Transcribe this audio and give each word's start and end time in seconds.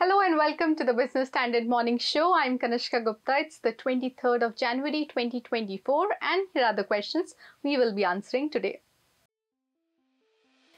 Hello 0.00 0.20
and 0.20 0.36
welcome 0.36 0.76
to 0.76 0.84
the 0.84 0.94
Business 0.94 1.26
Standard 1.26 1.66
Morning 1.66 1.98
Show. 1.98 2.32
I'm 2.32 2.56
Kanishka 2.56 3.04
Gupta. 3.04 3.38
It's 3.38 3.58
the 3.58 3.72
23rd 3.72 4.46
of 4.46 4.54
January 4.54 5.06
2024 5.06 6.06
and 6.22 6.46
here 6.54 6.66
are 6.66 6.72
the 6.72 6.84
questions 6.84 7.34
we 7.64 7.76
will 7.76 7.92
be 7.92 8.04
answering 8.04 8.48
today. 8.48 8.80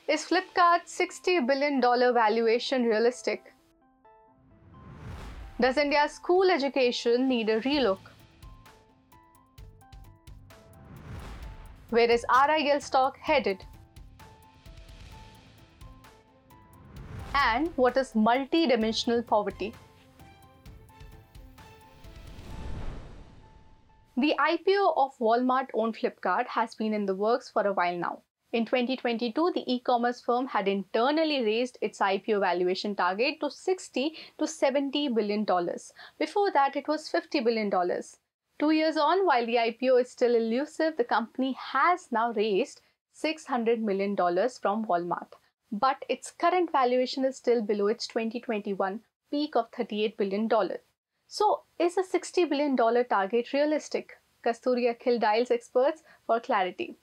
Is 0.08 0.24
Flipkart's 0.24 0.98
$60 0.98 1.46
billion 1.46 1.82
valuation 1.82 2.84
realistic? 2.84 3.52
Does 5.60 5.76
India's 5.76 6.12
school 6.12 6.50
education 6.50 7.28
need 7.28 7.50
a 7.50 7.60
relook? 7.60 8.00
Where 11.90 12.10
is 12.10 12.24
RIL 12.48 12.80
stock 12.80 13.18
headed? 13.18 13.66
And 17.34 17.68
what 17.76 17.96
is 17.96 18.14
multi-dimensional 18.14 19.22
poverty. 19.22 19.72
The 24.16 24.34
IPO 24.38 24.96
of 24.96 25.16
Walmart 25.18 25.68
owned 25.72 25.96
Flipkart 25.96 26.46
has 26.48 26.74
been 26.74 26.92
in 26.92 27.06
the 27.06 27.14
works 27.14 27.48
for 27.48 27.66
a 27.66 27.72
while 27.72 27.96
now. 27.96 28.22
In 28.52 28.66
2022, 28.66 29.52
the 29.54 29.64
e-commerce 29.72 30.20
firm 30.20 30.48
had 30.48 30.66
internally 30.66 31.44
raised 31.44 31.78
its 31.80 32.00
IPO 32.00 32.40
valuation 32.40 32.96
target 32.96 33.40
to 33.40 33.50
60 33.50 34.16
to 34.38 34.46
70 34.46 35.08
billion 35.08 35.44
dollars. 35.44 35.92
Before 36.18 36.50
that, 36.50 36.74
it 36.74 36.88
was 36.88 37.08
50 37.08 37.40
billion 37.40 37.70
dollars. 37.70 38.18
Two 38.58 38.72
years 38.72 38.96
on, 38.96 39.24
while 39.24 39.46
the 39.46 39.54
IPO 39.54 40.02
is 40.02 40.10
still 40.10 40.34
elusive, 40.34 40.96
the 40.96 41.04
company 41.04 41.56
has 41.72 42.08
now 42.10 42.32
raised 42.32 42.82
600 43.12 43.80
million 43.80 44.14
dollars 44.14 44.58
from 44.58 44.84
Walmart 44.84 45.32
but 45.72 46.04
its 46.08 46.30
current 46.30 46.72
valuation 46.72 47.24
is 47.24 47.36
still 47.36 47.62
below 47.62 47.86
its 47.86 48.06
2021 48.06 49.00
peak 49.30 49.54
of 49.54 49.70
$38 49.70 50.16
billion. 50.16 50.48
So, 51.28 51.62
is 51.78 51.96
a 51.96 52.02
$60 52.02 52.48
billion 52.48 52.76
target 52.76 53.52
realistic? 53.52 54.18
Kasturi 54.44 54.92
Akhil 54.92 55.20
dials 55.20 55.50
experts 55.50 56.02
for 56.26 56.40
clarity. 56.40 56.96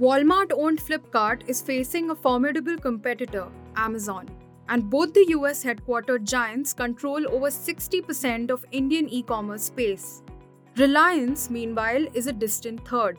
Walmart 0.00 0.50
owned 0.52 0.80
Flipkart 0.80 1.48
is 1.48 1.62
facing 1.62 2.10
a 2.10 2.14
formidable 2.16 2.76
competitor, 2.76 3.46
Amazon, 3.76 4.28
and 4.68 4.90
both 4.90 5.14
the 5.14 5.26
US 5.28 5.62
headquartered 5.62 6.24
giants 6.24 6.72
control 6.72 7.24
over 7.28 7.46
60% 7.46 8.50
of 8.50 8.64
Indian 8.72 9.08
e 9.08 9.22
commerce 9.22 9.62
space. 9.62 10.22
Reliance, 10.78 11.50
meanwhile, 11.50 12.06
is 12.14 12.26
a 12.26 12.32
distant 12.32 12.86
third. 12.88 13.18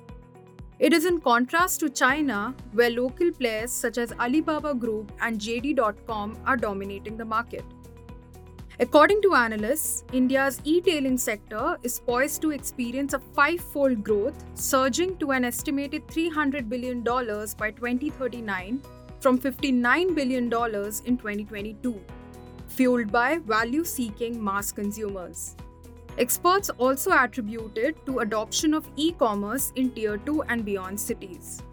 It 0.80 0.92
is 0.92 1.06
in 1.06 1.22
contrast 1.22 1.80
to 1.82 1.90
China, 1.90 2.56
where 2.72 2.90
local 2.90 3.32
players 3.32 3.72
such 3.72 4.00
as 4.00 4.12
Alibaba 4.14 4.74
Group 4.74 5.12
and 5.22 5.40
JD.com 5.40 6.36
are 6.48 6.58
dominating 6.58 7.16
the 7.16 7.26
market. 7.26 7.64
According 8.80 9.22
to 9.22 9.36
analysts, 9.36 10.04
India's 10.12 10.60
e 10.64 10.82
tailing 10.82 11.16
sector 11.16 11.78
is 11.84 12.00
poised 12.00 12.42
to 12.42 12.50
experience 12.50 13.14
a 13.14 13.20
five 13.20 13.62
fold 13.62 14.04
growth, 14.04 14.44
surging 14.56 15.16
to 15.18 15.30
an 15.30 15.46
estimated 15.46 16.08
$300 16.08 16.68
billion 16.68 17.04
by 17.04 17.70
2039 17.70 18.82
from 19.20 19.38
$59 19.38 20.16
billion 20.16 20.46
in 20.46 20.50
2022, 20.50 22.02
fueled 22.68 23.12
by 23.12 23.38
value 23.38 23.84
seeking 23.84 24.44
mass 24.44 24.72
consumers. 24.72 25.56
Experts 26.20 26.70
also 26.70 27.12
attribute 27.12 27.76
it 27.76 28.06
to 28.06 28.20
adoption 28.20 28.76
of 28.76 28.88
e-commerce 28.96 29.72
in 29.76 29.90
tier 29.92 30.18
2 30.18 30.44
and 30.44 30.64
beyond 30.64 31.00
cities. 31.00 31.64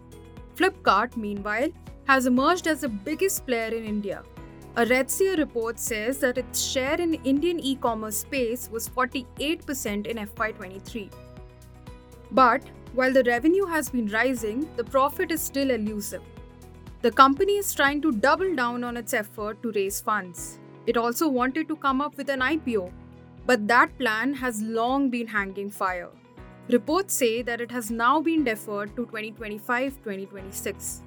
Flipkart, 0.55 1.15
meanwhile, 1.15 1.69
has 2.07 2.25
emerged 2.25 2.65
as 2.65 2.81
the 2.81 2.89
biggest 2.89 3.45
player 3.45 3.67
in 3.67 3.85
India. 3.85 4.23
A 4.77 4.85
Redseer 4.85 5.37
report 5.37 5.77
says 5.77 6.17
that 6.19 6.39
its 6.39 6.59
share 6.59 6.99
in 6.99 7.13
Indian 7.23 7.59
e-commerce 7.59 8.17
space 8.17 8.69
was 8.71 8.89
48% 8.89 10.07
in 10.07 10.17
FY23. 10.17 11.11
But 12.31 12.63
while 12.93 13.13
the 13.13 13.23
revenue 13.23 13.65
has 13.65 13.89
been 13.89 14.07
rising, 14.07 14.67
the 14.75 14.83
profit 14.83 15.31
is 15.31 15.41
still 15.41 15.69
elusive. 15.69 16.23
The 17.01 17.11
company 17.11 17.57
is 17.57 17.75
trying 17.75 18.01
to 18.01 18.11
double 18.11 18.55
down 18.55 18.83
on 18.83 18.97
its 18.97 19.13
effort 19.13 19.61
to 19.61 19.71
raise 19.73 20.01
funds. 20.01 20.57
It 20.87 20.97
also 20.97 21.27
wanted 21.27 21.67
to 21.67 21.75
come 21.75 22.01
up 22.01 22.17
with 22.17 22.29
an 22.29 22.39
IPO 22.39 22.91
but 23.45 23.67
that 23.67 23.97
plan 23.97 24.33
has 24.33 24.61
long 24.61 25.09
been 25.09 25.27
hanging 25.27 25.69
fire. 25.69 26.09
Reports 26.69 27.13
say 27.13 27.41
that 27.41 27.59
it 27.59 27.71
has 27.71 27.91
now 27.91 28.21
been 28.21 28.43
deferred 28.43 28.95
to 28.95 29.05
2025 29.05 29.95
2026. 29.97 31.01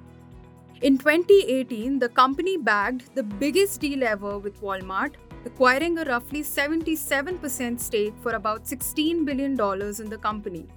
In 0.81 0.97
2018, 0.97 1.99
the 1.99 2.09
company 2.09 2.57
bagged 2.57 3.15
the 3.15 3.23
biggest 3.23 3.79
deal 3.79 4.03
ever 4.03 4.37
with 4.37 4.61
Walmart, 4.61 5.13
acquiring 5.45 5.97
a 5.97 6.03
roughly 6.03 6.41
77% 6.41 7.79
stake 7.79 8.13
for 8.21 8.33
about 8.33 8.65
$16 8.65 9.25
billion 9.25 9.51
in 9.53 10.09
the 10.09 10.19
company. 10.21 10.67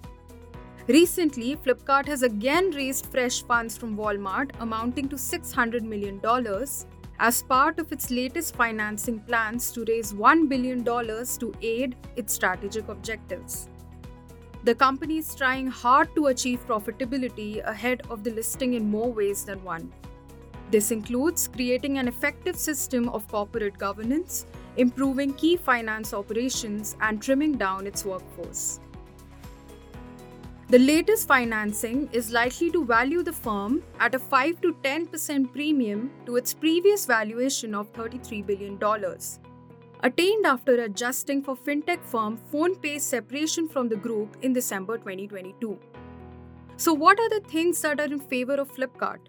Recently, 0.86 1.56
Flipkart 1.56 2.06
has 2.06 2.22
again 2.22 2.70
raised 2.70 3.06
fresh 3.06 3.42
funds 3.42 3.76
from 3.76 3.96
Walmart 3.96 4.52
amounting 4.60 5.08
to 5.08 5.16
$600 5.16 5.82
million 5.82 6.18
as 7.20 7.42
part 7.42 7.78
of 7.78 7.90
its 7.90 8.10
latest 8.10 8.54
financing 8.54 9.18
plans 9.20 9.72
to 9.72 9.84
raise 9.88 10.12
$1 10.12 10.48
billion 10.48 10.84
to 10.84 11.54
aid 11.62 11.96
its 12.16 12.34
strategic 12.34 12.88
objectives. 12.88 13.68
The 14.64 14.74
company 14.74 15.18
is 15.18 15.34
trying 15.34 15.66
hard 15.66 16.14
to 16.14 16.26
achieve 16.26 16.66
profitability 16.66 17.64
ahead 17.64 18.02
of 18.10 18.22
the 18.22 18.30
listing 18.30 18.74
in 18.74 18.90
more 18.90 19.12
ways 19.12 19.44
than 19.44 19.62
one. 19.64 19.92
This 20.70 20.90
includes 20.90 21.48
creating 21.48 21.98
an 21.98 22.08
effective 22.08 22.56
system 22.56 23.08
of 23.08 23.26
corporate 23.28 23.78
governance, 23.78 24.46
improving 24.76 25.32
key 25.34 25.56
finance 25.56 26.12
operations, 26.12 26.96
and 27.00 27.22
trimming 27.22 27.52
down 27.52 27.86
its 27.86 28.04
workforce. 28.04 28.80
The 30.70 30.78
latest 30.78 31.26
financing 31.26 32.10
is 32.12 32.30
likely 32.30 32.70
to 32.72 32.84
value 32.84 33.22
the 33.22 33.32
firm 33.32 33.82
at 33.98 34.14
a 34.14 34.18
5 34.18 34.60
to 34.60 34.74
10% 34.82 35.50
premium 35.50 36.10
to 36.26 36.36
its 36.36 36.52
previous 36.52 37.06
valuation 37.06 37.74
of 37.74 37.90
$33 37.94 38.46
billion, 38.46 38.78
attained 40.00 40.44
after 40.44 40.82
adjusting 40.82 41.42
for 41.42 41.56
fintech 41.56 42.04
firm 42.04 42.38
PhonePe's 42.52 43.02
separation 43.02 43.66
from 43.66 43.88
the 43.88 43.96
group 43.96 44.36
in 44.42 44.52
December 44.52 44.98
2022. 44.98 45.78
So, 46.76 46.92
what 46.92 47.18
are 47.18 47.30
the 47.30 47.40
things 47.48 47.80
that 47.80 47.98
are 47.98 48.12
in 48.12 48.20
favor 48.20 48.56
of 48.56 48.70
Flipkart? 48.70 49.20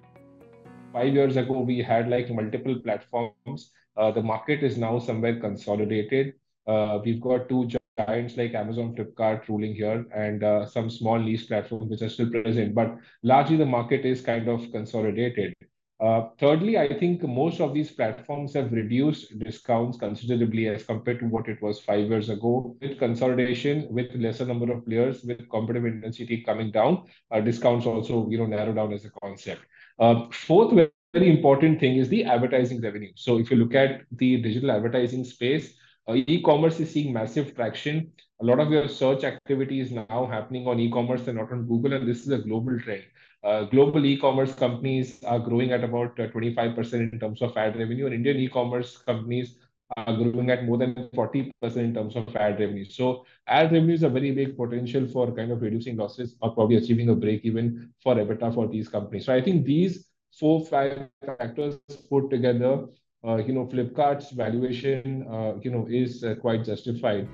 Five 0.92 1.14
years 1.14 1.38
ago, 1.38 1.62
we 1.62 1.78
had 1.78 2.10
like 2.10 2.30
multiple 2.30 2.78
platforms. 2.84 3.72
Uh, 3.96 4.12
the 4.12 4.22
market 4.22 4.62
is 4.62 4.78
now 4.78 5.00
somewhere 5.00 5.40
consolidated. 5.40 6.34
Uh, 6.68 7.00
we've 7.06 7.22
got 7.22 7.48
two 7.48 7.66
giants 8.00 8.38
like 8.38 8.54
Amazon, 8.54 8.96
Flipkart 8.96 9.48
ruling 9.48 9.76
here, 9.76 10.06
and 10.16 10.44
uh, 10.44 10.66
some 10.66 10.90
small 10.90 11.20
lease 11.20 11.46
platforms 11.46 11.90
which 11.90 12.02
are 12.02 12.10
still 12.10 12.30
present. 12.30 12.76
But 12.76 12.98
largely, 13.24 13.58
the 13.58 13.66
market 13.66 14.06
is 14.06 14.22
kind 14.22 14.48
of 14.48 14.72
consolidated. 14.72 15.54
Uh, 16.02 16.30
thirdly, 16.40 16.78
I 16.78 16.98
think 16.98 17.24
most 17.24 17.60
of 17.60 17.74
these 17.74 17.92
platforms 17.92 18.54
have 18.54 18.72
reduced 18.72 19.38
discounts 19.40 19.98
considerably 19.98 20.70
as 20.70 20.86
compared 20.86 21.20
to 21.20 21.26
what 21.26 21.50
it 21.50 21.62
was 21.62 21.82
five 21.82 22.08
years 22.08 22.30
ago. 22.30 22.78
With 22.82 23.00
consolidation, 23.00 23.88
with 23.90 24.16
lesser 24.16 24.46
number 24.46 24.72
of 24.72 24.86
players, 24.86 25.24
with 25.24 25.50
competitive 25.50 25.86
intensity 25.86 26.42
coming 26.42 26.72
down, 26.72 27.04
uh, 27.32 27.42
discounts 27.42 27.86
also 27.86 28.30
you 28.30 28.38
know 28.38 28.46
narrow 28.46 28.74
down 28.74 28.94
as 28.94 29.04
a 29.04 29.12
concept. 29.22 29.62
Uh, 30.00 30.30
fourth 30.32 30.74
very 31.14 31.30
important 31.30 31.80
thing 31.80 31.98
is 31.98 32.08
the 32.08 32.24
advertising 32.24 32.82
revenue. 32.82 33.12
So 33.16 33.40
if 33.40 33.50
you 33.50 33.58
look 33.58 33.74
at 33.74 34.04
the 34.12 34.42
digital 34.42 34.72
advertising 34.72 35.24
space, 35.26 35.74
e-commerce 36.16 36.80
is 36.80 36.92
seeing 36.92 37.14
massive 37.14 37.56
traction. 37.56 38.12
A 38.42 38.46
lot 38.46 38.60
of 38.60 38.72
your 38.72 38.88
search 38.88 39.24
activity 39.24 39.80
is 39.80 39.92
now 39.92 40.28
happening 40.32 40.68
on 40.68 40.80
e-commerce 40.80 41.28
and 41.28 41.38
not 41.38 41.52
on 41.52 41.68
Google, 41.68 41.94
and 41.94 42.08
this 42.08 42.22
is 42.22 42.30
a 42.30 42.38
global 42.38 42.80
trend. 42.80 43.04
Uh, 43.44 43.64
global 43.64 44.06
e-commerce 44.06 44.54
companies 44.54 45.24
are 45.24 45.40
growing 45.40 45.72
at 45.72 45.84
about 45.84 46.16
25% 46.16 46.94
uh, 46.94 46.98
in 46.98 47.20
terms 47.20 47.42
of 47.42 47.56
ad 47.58 47.78
revenue, 47.78 48.06
and 48.06 48.16
Indian 48.16 48.38
e-commerce 48.38 48.98
companies 48.98 49.56
are 49.98 50.16
growing 50.16 50.50
at 50.52 50.66
more 50.66 50.78
than 50.78 50.94
40% 51.16 51.52
in 51.78 51.94
terms 51.94 52.16
of 52.16 52.36
ad 52.36 52.60
revenue. 52.60 52.86
So 52.86 53.26
ad 53.48 53.72
revenue 53.72 53.94
is 53.94 54.04
a 54.04 54.10
very 54.10 54.32
big 54.32 54.56
potential 54.56 55.08
for 55.08 55.32
kind 55.34 55.52
of 55.52 55.62
reducing 55.62 55.98
losses 55.98 56.36
or 56.42 56.54
probably 56.54 56.78
achieving 56.78 57.10
a 57.10 57.16
break 57.16 57.44
even 57.44 57.92
for 58.04 58.16
EBITDA 58.16 58.54
for 58.54 58.68
these 58.68 58.88
companies. 58.88 59.26
So 59.26 59.34
I 59.34 59.42
think 59.42 59.66
these 59.66 60.06
four, 60.38 60.66
five 60.66 61.08
factors 61.26 61.80
put 62.10 62.30
together 62.30 62.74
uh, 62.74 62.86
you 63.24 63.54
know, 63.54 63.66
Flipkart's 63.66 64.32
valuation, 64.32 65.28
uh, 65.30 65.54
you 65.62 65.72
know, 65.72 65.86
is 65.90 66.24
uh, 66.24 66.36
quite 66.36 66.64
justified. 66.64 67.28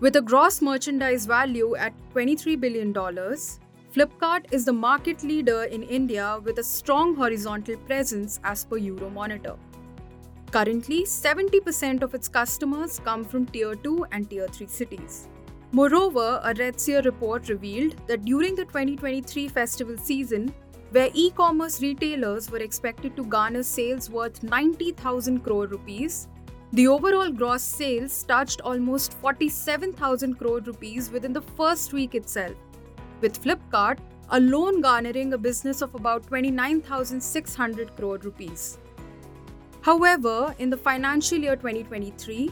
With 0.00 0.16
a 0.16 0.22
gross 0.22 0.60
merchandise 0.60 1.26
value 1.26 1.74
at 1.76 1.94
$23 2.14 2.60
billion, 2.60 2.92
Flipkart 2.92 4.52
is 4.52 4.64
the 4.64 4.72
market 4.72 5.22
leader 5.22 5.64
in 5.64 5.82
India 5.82 6.40
with 6.44 6.58
a 6.58 6.64
strong 6.64 7.14
horizontal 7.14 7.76
presence 7.76 8.40
as 8.44 8.64
per 8.64 8.78
Euromonitor. 8.78 9.56
Currently, 10.50 11.04
70% 11.04 12.02
of 12.02 12.14
its 12.14 12.28
customers 12.28 13.00
come 13.02 13.24
from 13.24 13.46
Tier 13.46 13.74
2 13.74 14.06
and 14.12 14.28
Tier 14.28 14.48
3 14.48 14.66
cities. 14.66 15.28
Moreover, 15.70 16.40
a 16.44 16.52
Redseer 16.52 17.02
report 17.06 17.48
revealed 17.48 17.96
that 18.06 18.26
during 18.26 18.54
the 18.54 18.66
2023 18.66 19.48
festival 19.48 19.96
season, 19.96 20.52
where 20.92 21.10
e 21.14 21.30
commerce 21.30 21.80
retailers 21.80 22.50
were 22.50 22.58
expected 22.58 23.16
to 23.16 23.24
garner 23.24 23.62
sales 23.62 24.10
worth 24.10 24.42
90,000 24.42 25.40
crore 25.40 25.66
rupees, 25.66 26.28
the 26.74 26.86
overall 26.86 27.30
gross 27.30 27.62
sales 27.62 28.22
touched 28.24 28.60
almost 28.60 29.14
47,000 29.14 30.34
crore 30.34 30.60
rupees 30.60 31.10
within 31.10 31.32
the 31.32 31.40
first 31.40 31.94
week 31.94 32.14
itself, 32.14 32.56
with 33.22 33.42
Flipkart 33.42 33.98
alone 34.30 34.82
garnering 34.82 35.32
a 35.32 35.38
business 35.38 35.80
of 35.80 35.94
about 35.94 36.26
29,600 36.26 37.96
crore 37.96 38.18
rupees. 38.18 38.78
However, 39.80 40.54
in 40.58 40.68
the 40.68 40.76
financial 40.76 41.38
year 41.38 41.56
2023, 41.56 42.50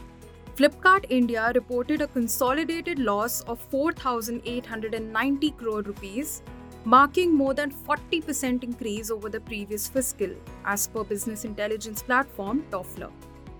Flipkart 0.55 1.05
India 1.09 1.51
reported 1.53 2.01
a 2.01 2.07
consolidated 2.07 2.97
loss 2.99 3.41
of 3.41 3.59
4,890 3.59 5.51
crore 5.51 5.81
rupees 5.81 6.41
marking 6.85 7.33
more 7.33 7.53
than 7.53 7.71
40% 7.71 8.63
increase 8.63 9.11
over 9.11 9.29
the 9.29 9.39
previous 9.39 9.87
fiscal, 9.87 10.29
as 10.65 10.87
per 10.87 11.03
business 11.03 11.45
intelligence 11.45 12.01
platform 12.01 12.65
Tofler. 12.71 13.11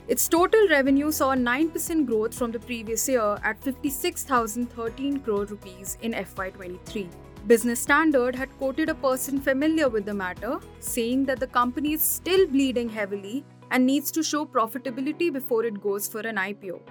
Its 0.08 0.28
total 0.28 0.68
revenue 0.68 1.12
saw 1.12 1.36
9% 1.36 2.06
growth 2.06 2.34
from 2.34 2.52
the 2.52 2.60
previous 2.60 3.08
year 3.08 3.38
at 3.44 3.62
56,013 3.64 5.20
crore 5.20 5.46
rupees 5.46 5.98
in 6.02 6.14
FY23. 6.14 7.08
Business 7.48 7.80
Standard 7.80 8.36
had 8.36 8.50
quoted 8.58 8.90
a 8.90 8.96
person 8.96 9.40
familiar 9.40 9.90
with 9.90 10.06
the 10.06 10.14
matter, 10.14 10.60
saying 10.80 11.26
that 11.26 11.40
the 11.40 11.48
company 11.48 11.94
is 11.94 12.02
still 12.02 12.46
bleeding 12.48 12.90
heavily 12.90 13.44
and 13.70 13.86
needs 13.86 14.12
to 14.12 14.22
show 14.22 14.46
profitability 14.46 15.32
before 15.32 15.64
it 15.66 15.82
goes 15.82 16.08
for 16.08 16.20
an 16.22 16.36
IPO. 16.36 16.82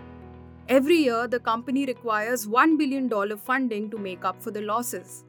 Every 0.68 0.96
year, 0.96 1.26
the 1.26 1.40
company 1.40 1.84
requires 1.84 2.46
$1 2.46 2.78
billion 2.78 3.36
funding 3.36 3.90
to 3.90 3.98
make 3.98 4.24
up 4.24 4.40
for 4.40 4.50
the 4.50 4.62
losses. 4.62 5.24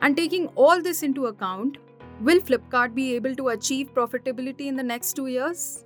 And 0.00 0.16
taking 0.16 0.48
all 0.48 0.82
this 0.82 1.02
into 1.02 1.26
account, 1.26 1.78
will 2.20 2.40
Flipkart 2.40 2.94
be 2.94 3.14
able 3.14 3.34
to 3.36 3.48
achieve 3.48 3.94
profitability 3.94 4.66
in 4.66 4.76
the 4.76 4.82
next 4.82 5.14
two 5.14 5.26
years? 5.26 5.84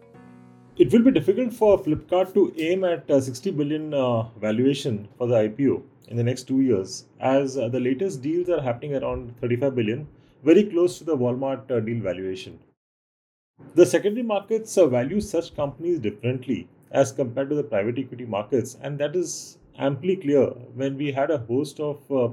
It 0.76 0.92
will 0.92 1.02
be 1.02 1.10
difficult 1.10 1.52
for 1.52 1.78
Flipkart 1.78 2.34
to 2.34 2.52
aim 2.56 2.84
at 2.84 3.10
a 3.10 3.20
60 3.20 3.50
billion 3.52 3.94
uh, 3.94 4.22
valuation 4.40 5.08
for 5.16 5.26
the 5.26 5.34
IPO 5.34 5.82
in 6.08 6.16
the 6.16 6.22
next 6.22 6.44
two 6.44 6.60
years, 6.60 7.04
as 7.20 7.58
uh, 7.58 7.68
the 7.68 7.80
latest 7.80 8.22
deals 8.22 8.48
are 8.48 8.62
happening 8.62 8.94
around 8.94 9.36
35 9.40 9.74
billion, 9.74 10.06
very 10.44 10.64
close 10.64 10.98
to 10.98 11.04
the 11.04 11.16
Walmart 11.16 11.70
uh, 11.70 11.80
deal 11.80 12.00
valuation. 12.00 12.58
The 13.74 13.84
secondary 13.84 14.22
markets 14.22 14.78
uh, 14.78 14.86
value 14.86 15.20
such 15.20 15.54
companies 15.56 15.98
differently 15.98 16.68
as 16.92 17.12
compared 17.12 17.50
to 17.50 17.56
the 17.56 17.64
private 17.64 17.98
equity 17.98 18.24
markets, 18.24 18.76
and 18.80 18.98
that 18.98 19.16
is 19.16 19.58
amply 19.78 20.16
clear 20.16 20.46
when 20.74 20.96
we 20.96 21.12
had 21.12 21.30
a 21.30 21.38
host 21.38 21.80
of 21.80 21.98
uh, 22.10 22.28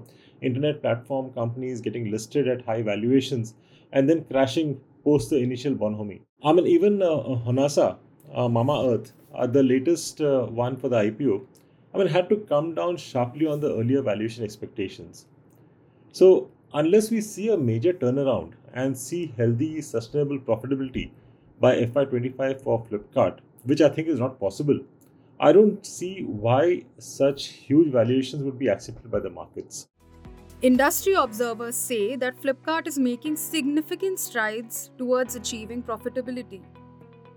internet 0.45 0.81
platform 0.81 1.31
companies 1.33 1.81
getting 1.81 2.09
listed 2.11 2.47
at 2.47 2.65
high 2.65 2.81
valuations 2.81 3.53
and 3.91 4.09
then 4.09 4.23
crashing 4.25 4.79
post 5.03 5.29
the 5.29 5.37
initial 5.37 5.75
bonhomie. 5.75 6.21
I 6.43 6.53
mean, 6.53 6.67
even 6.67 7.01
uh, 7.01 7.11
uh 7.11 7.39
Honasa, 7.45 7.97
uh, 8.33 8.47
Mamaearth, 8.47 9.11
uh, 9.33 9.47
the 9.47 9.63
latest 9.63 10.21
uh, 10.21 10.45
one 10.45 10.77
for 10.77 10.89
the 10.89 10.97
IPO, 10.97 11.45
I 11.93 11.97
mean, 11.97 12.07
had 12.07 12.29
to 12.29 12.37
come 12.37 12.75
down 12.75 12.97
sharply 12.97 13.47
on 13.47 13.61
the 13.61 13.73
earlier 13.73 14.01
valuation 14.01 14.43
expectations. 14.43 15.27
So, 16.11 16.49
unless 16.73 17.09
we 17.09 17.21
see 17.21 17.49
a 17.49 17.57
major 17.57 17.93
turnaround 17.93 18.53
and 18.73 18.97
see 18.97 19.33
healthy, 19.37 19.81
sustainable 19.81 20.39
profitability 20.39 21.11
by 21.59 21.75
FY25 21.85 22.61
for 22.61 22.83
Flipkart, 22.83 23.39
which 23.63 23.81
I 23.81 23.89
think 23.89 24.07
is 24.07 24.19
not 24.19 24.39
possible, 24.39 24.79
I 25.39 25.51
don't 25.51 25.85
see 25.85 26.23
why 26.23 26.85
such 26.97 27.47
huge 27.47 27.91
valuations 27.91 28.43
would 28.43 28.57
be 28.57 28.69
accepted 28.69 29.09
by 29.11 29.19
the 29.19 29.29
markets. 29.29 29.87
Industry 30.65 31.13
observers 31.13 31.75
say 31.75 32.15
that 32.15 32.41
Flipkart 32.41 32.87
is 32.87 32.97
making 32.97 33.35
significant 33.35 34.17
strides 34.19 34.89
towards 34.97 35.35
achieving 35.35 35.83
profitability. 35.83 36.63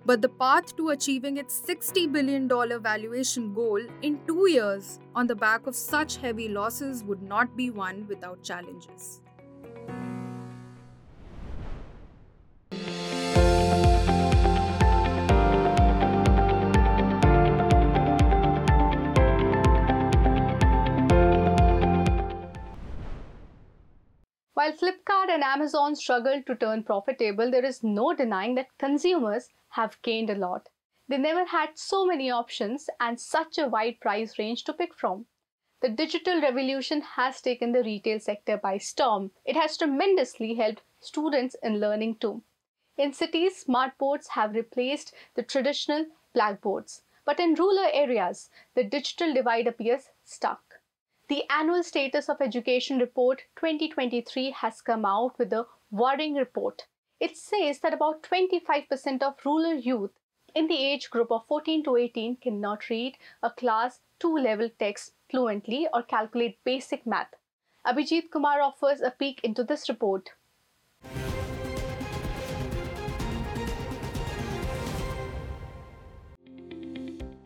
But 0.06 0.22
the 0.22 0.30
path 0.30 0.74
to 0.76 0.88
achieving 0.88 1.36
its 1.36 1.60
$60 1.60 2.10
billion 2.10 2.48
valuation 2.48 3.52
goal 3.52 3.82
in 4.00 4.18
two 4.26 4.48
years 4.48 4.98
on 5.14 5.26
the 5.26 5.34
back 5.34 5.66
of 5.66 5.76
such 5.76 6.16
heavy 6.16 6.48
losses 6.48 7.04
would 7.04 7.20
not 7.20 7.54
be 7.54 7.68
one 7.68 8.06
without 8.08 8.42
challenges. 8.42 9.20
While 24.68 24.76
Flipkart 24.76 25.30
and 25.30 25.42
Amazon 25.42 25.96
struggled 25.96 26.44
to 26.44 26.54
turn 26.54 26.84
profitable, 26.84 27.50
there 27.50 27.64
is 27.64 27.82
no 27.82 28.12
denying 28.12 28.54
that 28.56 28.76
consumers 28.76 29.48
have 29.70 29.96
gained 30.02 30.28
a 30.28 30.34
lot. 30.34 30.68
They 31.08 31.16
never 31.16 31.46
had 31.46 31.78
so 31.78 32.04
many 32.04 32.30
options 32.30 32.90
and 33.00 33.18
such 33.18 33.56
a 33.56 33.66
wide 33.66 33.98
price 33.98 34.38
range 34.38 34.64
to 34.64 34.74
pick 34.74 34.92
from. 34.92 35.24
The 35.80 35.88
digital 35.88 36.42
revolution 36.42 37.00
has 37.00 37.40
taken 37.40 37.72
the 37.72 37.82
retail 37.82 38.20
sector 38.20 38.58
by 38.58 38.76
storm. 38.76 39.30
It 39.46 39.56
has 39.56 39.78
tremendously 39.78 40.56
helped 40.56 40.82
students 41.00 41.56
in 41.62 41.80
learning 41.80 42.16
too. 42.16 42.42
In 42.98 43.14
cities, 43.14 43.56
smart 43.56 43.96
boards 43.96 44.28
have 44.28 44.54
replaced 44.54 45.14
the 45.34 45.42
traditional 45.42 46.04
blackboards. 46.34 47.04
But 47.24 47.40
in 47.40 47.54
rural 47.54 47.88
areas, 47.90 48.50
the 48.74 48.84
digital 48.84 49.32
divide 49.32 49.66
appears 49.66 50.10
stuck. 50.24 50.67
The 51.28 51.44
Annual 51.50 51.82
Status 51.82 52.30
of 52.30 52.40
Education 52.40 52.98
Report 52.98 53.42
2023 53.56 54.50
has 54.50 54.80
come 54.80 55.04
out 55.04 55.38
with 55.38 55.52
a 55.52 55.66
worrying 55.90 56.36
report. 56.36 56.86
It 57.20 57.36
says 57.36 57.80
that 57.80 57.92
about 57.92 58.22
25% 58.22 59.22
of 59.22 59.34
rural 59.44 59.74
youth 59.74 60.12
in 60.54 60.68
the 60.68 60.82
age 60.82 61.10
group 61.10 61.30
of 61.30 61.46
14 61.46 61.84
to 61.84 61.96
18 61.96 62.36
cannot 62.36 62.88
read 62.88 63.18
a 63.42 63.50
class 63.50 64.00
2 64.20 64.38
level 64.38 64.70
text 64.78 65.12
fluently 65.30 65.86
or 65.92 66.02
calculate 66.02 66.64
basic 66.64 67.06
math. 67.06 67.34
Abhijit 67.86 68.30
Kumar 68.30 68.62
offers 68.62 69.02
a 69.02 69.10
peek 69.10 69.40
into 69.44 69.62
this 69.62 69.90
report. 69.90 70.30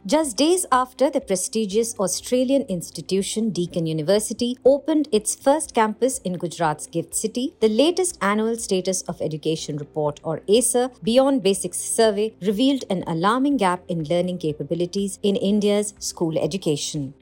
Just 0.04 0.36
days 0.36 0.66
after 0.72 1.10
the 1.10 1.20
prestigious 1.20 1.94
Australian 1.96 2.62
institution 2.62 3.50
Deakin 3.50 3.86
University 3.86 4.58
opened 4.64 5.06
its 5.12 5.36
first 5.36 5.74
campus 5.74 6.18
in 6.24 6.38
Gujarat's 6.38 6.88
Gift 6.88 7.14
City, 7.14 7.54
the 7.60 7.68
latest 7.68 8.18
annual 8.20 8.56
Status 8.56 9.02
of 9.02 9.22
Education 9.22 9.76
report, 9.76 10.18
or 10.24 10.40
ASER, 10.48 10.90
Beyond 11.04 11.44
Basics 11.44 11.78
survey 11.78 12.34
revealed 12.42 12.82
an 12.90 13.04
alarming 13.06 13.58
gap 13.58 13.84
in 13.86 14.02
learning 14.02 14.38
capabilities 14.38 15.20
in 15.22 15.36
India's 15.36 15.94
school 16.00 16.36
education. 16.36 17.14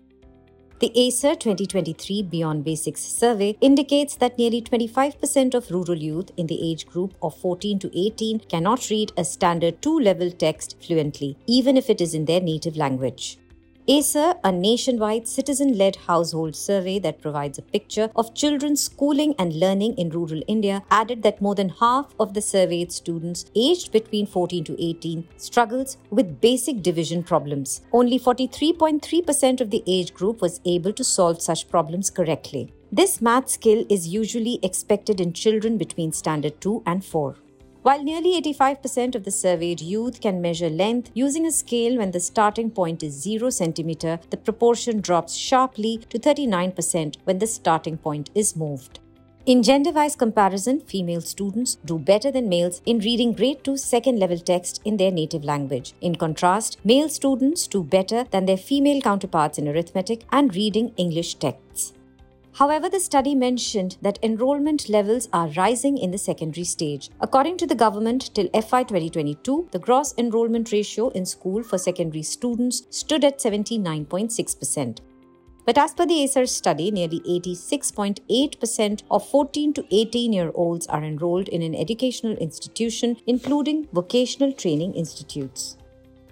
The 0.80 0.92
ASER 0.98 1.34
2023 1.34 2.22
Beyond 2.22 2.64
Basics 2.64 3.02
survey 3.02 3.54
indicates 3.60 4.16
that 4.16 4.38
nearly 4.38 4.62
25% 4.62 5.52
of 5.52 5.70
rural 5.70 5.94
youth 5.94 6.30
in 6.38 6.46
the 6.46 6.70
age 6.70 6.86
group 6.86 7.12
of 7.20 7.36
14 7.36 7.78
to 7.80 7.90
18 7.94 8.38
cannot 8.48 8.88
read 8.88 9.12
a 9.14 9.22
standard 9.22 9.82
2 9.82 10.00
level 10.00 10.30
text 10.30 10.82
fluently, 10.82 11.36
even 11.46 11.76
if 11.76 11.90
it 11.90 12.00
is 12.00 12.14
in 12.14 12.24
their 12.24 12.40
native 12.40 12.78
language. 12.78 13.39
ASER, 13.92 14.36
a 14.44 14.52
nationwide 14.52 15.26
citizen 15.26 15.76
led 15.76 15.96
household 15.96 16.54
survey 16.54 17.00
that 17.00 17.20
provides 17.20 17.58
a 17.58 17.62
picture 17.62 18.08
of 18.14 18.36
children's 18.36 18.80
schooling 18.80 19.34
and 19.36 19.52
learning 19.52 19.94
in 19.98 20.10
rural 20.10 20.44
India, 20.46 20.84
added 20.92 21.24
that 21.24 21.40
more 21.42 21.56
than 21.56 21.70
half 21.70 22.14
of 22.20 22.32
the 22.32 22.40
surveyed 22.40 22.92
students 22.92 23.46
aged 23.56 23.90
between 23.90 24.26
14 24.26 24.62
to 24.62 24.80
18 24.80 25.26
struggles 25.38 25.96
with 26.10 26.40
basic 26.40 26.84
division 26.84 27.24
problems. 27.24 27.80
Only 27.92 28.20
43.3% 28.20 29.60
of 29.60 29.70
the 29.70 29.82
age 29.88 30.14
group 30.14 30.40
was 30.40 30.60
able 30.64 30.92
to 30.92 31.02
solve 31.02 31.42
such 31.42 31.68
problems 31.68 32.10
correctly. 32.10 32.72
This 32.92 33.20
math 33.20 33.48
skill 33.48 33.84
is 33.88 34.06
usually 34.06 34.60
expected 34.62 35.20
in 35.20 35.32
children 35.32 35.78
between 35.78 36.12
standard 36.12 36.60
2 36.60 36.84
and 36.86 37.04
4. 37.04 37.34
While 37.82 38.02
nearly 38.02 38.38
85% 38.42 39.14
of 39.14 39.24
the 39.24 39.30
surveyed 39.30 39.80
youth 39.80 40.20
can 40.20 40.42
measure 40.42 40.68
length 40.68 41.10
using 41.14 41.46
a 41.46 41.50
scale 41.50 41.96
when 41.96 42.10
the 42.10 42.20
starting 42.20 42.70
point 42.70 43.02
is 43.02 43.14
0 43.14 43.48
cm, 43.48 44.20
the 44.28 44.36
proportion 44.36 45.00
drops 45.00 45.34
sharply 45.34 45.96
to 46.10 46.18
39% 46.18 47.16
when 47.24 47.38
the 47.38 47.46
starting 47.46 47.96
point 47.96 48.28
is 48.34 48.54
moved. 48.54 49.00
In 49.46 49.62
gender 49.62 49.92
wise 49.92 50.14
comparison, 50.14 50.80
female 50.80 51.22
students 51.22 51.76
do 51.86 51.98
better 51.98 52.30
than 52.30 52.50
males 52.50 52.82
in 52.84 52.98
reading 52.98 53.32
grade 53.32 53.64
2 53.64 53.78
second 53.78 54.18
level 54.18 54.38
text 54.38 54.82
in 54.84 54.98
their 54.98 55.10
native 55.10 55.42
language. 55.42 55.94
In 56.02 56.16
contrast, 56.16 56.76
male 56.84 57.08
students 57.08 57.66
do 57.66 57.82
better 57.82 58.24
than 58.24 58.44
their 58.44 58.58
female 58.58 59.00
counterparts 59.00 59.56
in 59.56 59.66
arithmetic 59.66 60.24
and 60.30 60.54
reading 60.54 60.92
English 60.98 61.36
texts. 61.36 61.94
However, 62.52 62.88
the 62.88 63.00
study 63.00 63.34
mentioned 63.34 63.96
that 64.02 64.18
enrollment 64.22 64.88
levels 64.88 65.28
are 65.32 65.48
rising 65.48 65.96
in 65.96 66.10
the 66.10 66.18
secondary 66.18 66.64
stage. 66.64 67.10
According 67.20 67.56
to 67.58 67.66
the 67.66 67.74
government, 67.74 68.34
till 68.34 68.48
FY 68.48 68.82
2022, 68.82 69.68
the 69.70 69.78
gross 69.78 70.14
enrollment 70.18 70.72
ratio 70.72 71.08
in 71.10 71.24
school 71.24 71.62
for 71.62 71.78
secondary 71.78 72.22
students 72.22 72.86
stood 72.90 73.24
at 73.24 73.38
79.6%. 73.38 74.98
But 75.64 75.78
as 75.78 75.94
per 75.94 76.06
the 76.06 76.24
ASER 76.24 76.46
study, 76.46 76.90
nearly 76.90 77.20
86.8% 77.20 79.02
of 79.10 79.28
14 79.28 79.72
to 79.74 79.86
18 79.90 80.32
year 80.32 80.50
olds 80.54 80.86
are 80.88 81.04
enrolled 81.04 81.48
in 81.48 81.62
an 81.62 81.74
educational 81.74 82.36
institution, 82.38 83.16
including 83.26 83.86
vocational 83.92 84.52
training 84.52 84.94
institutes. 84.94 85.76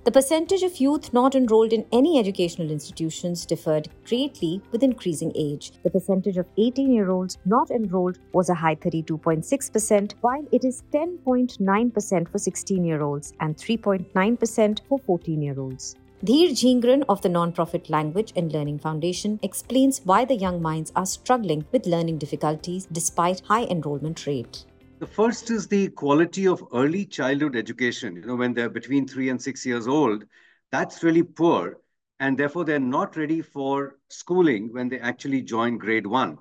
The 0.09 0.12
percentage 0.12 0.62
of 0.62 0.81
youth 0.81 1.12
not 1.12 1.35
enrolled 1.35 1.75
in 1.75 1.85
any 1.93 2.19
educational 2.19 2.71
institutions 2.71 3.45
differed 3.45 3.91
greatly 4.07 4.62
with 4.73 4.83
increasing 4.83 5.33
age. 5.35 5.73
The 5.83 5.91
percentage 5.91 6.38
of 6.38 6.47
18 6.57 6.91
year 6.91 7.11
olds 7.11 7.37
not 7.45 7.71
enrolled 7.71 8.19
was 8.33 8.49
a 8.49 8.55
high 8.55 8.77
32.6%, 8.77 10.15
while 10.23 10.47
it 10.50 10.65
is 10.65 10.83
10.9% 10.95 12.29
for 12.31 12.38
16 12.38 12.85
year 12.87 13.03
olds 13.03 13.35
and 13.41 13.55
3.9% 13.55 14.81
for 14.88 14.99
14 14.99 15.43
year 15.43 15.61
olds. 15.61 15.95
Dhir 16.25 16.53
Jhingran 16.53 17.05
of 17.11 17.21
the 17.21 17.29
non-profit 17.29 17.91
Language 17.91 18.33
and 18.35 18.50
Learning 18.50 18.79
Foundation 18.79 19.38
explains 19.43 20.00
why 20.05 20.25
the 20.25 20.37
young 20.37 20.62
minds 20.62 20.91
are 20.97 21.05
struggling 21.05 21.67
with 21.71 21.87
learning 21.87 22.17
difficulties 22.17 22.88
despite 22.91 23.41
high 23.41 23.65
enrollment 23.65 24.27
rate. 24.27 24.65
The 24.99 25.07
first 25.07 25.50
is 25.52 25.69
the 25.69 25.90
quality 25.90 26.49
of 26.49 26.67
early 26.73 27.05
childhood 27.07 27.55
education. 27.55 28.17
You 28.17 28.23
know, 28.23 28.35
when 28.35 28.52
they're 28.52 28.69
between 28.69 29.07
three 29.07 29.28
and 29.28 29.40
six 29.40 29.64
years 29.64 29.87
old, 29.87 30.25
that's 30.73 31.05
really 31.05 31.23
poor. 31.23 31.78
And 32.19 32.37
therefore, 32.37 32.64
they're 32.64 32.81
not 32.81 33.17
ready 33.17 33.40
for 33.40 34.00
schooling 34.09 34.73
when 34.73 34.88
they 34.88 34.99
actually 34.99 35.43
join 35.43 35.78
grade 35.78 36.07
one. 36.07 36.38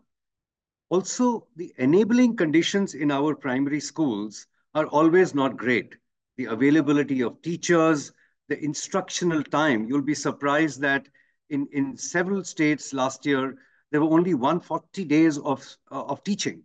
Also, 0.89 1.45
the 1.55 1.71
enabling 1.77 2.35
conditions 2.35 2.95
in 2.95 3.11
our 3.11 3.35
primary 3.35 3.79
schools 3.79 4.47
are 4.73 4.87
always 4.87 5.35
not 5.35 5.55
great. 5.55 5.95
The 6.37 6.45
availability 6.45 7.21
of 7.21 7.39
teachers, 7.43 8.11
the 8.47 8.59
instructional 8.63 9.43
time, 9.43 9.87
you'll 9.87 10.01
be 10.01 10.15
surprised 10.15 10.81
that 10.81 11.07
in, 11.51 11.67
in 11.73 11.95
several 11.95 12.43
states 12.43 12.91
last 12.91 13.23
year, 13.23 13.55
there 13.91 14.01
were 14.01 14.13
only 14.13 14.33
140 14.33 15.05
days 15.05 15.37
of, 15.37 15.63
uh, 15.91 16.05
of 16.05 16.23
teaching. 16.23 16.63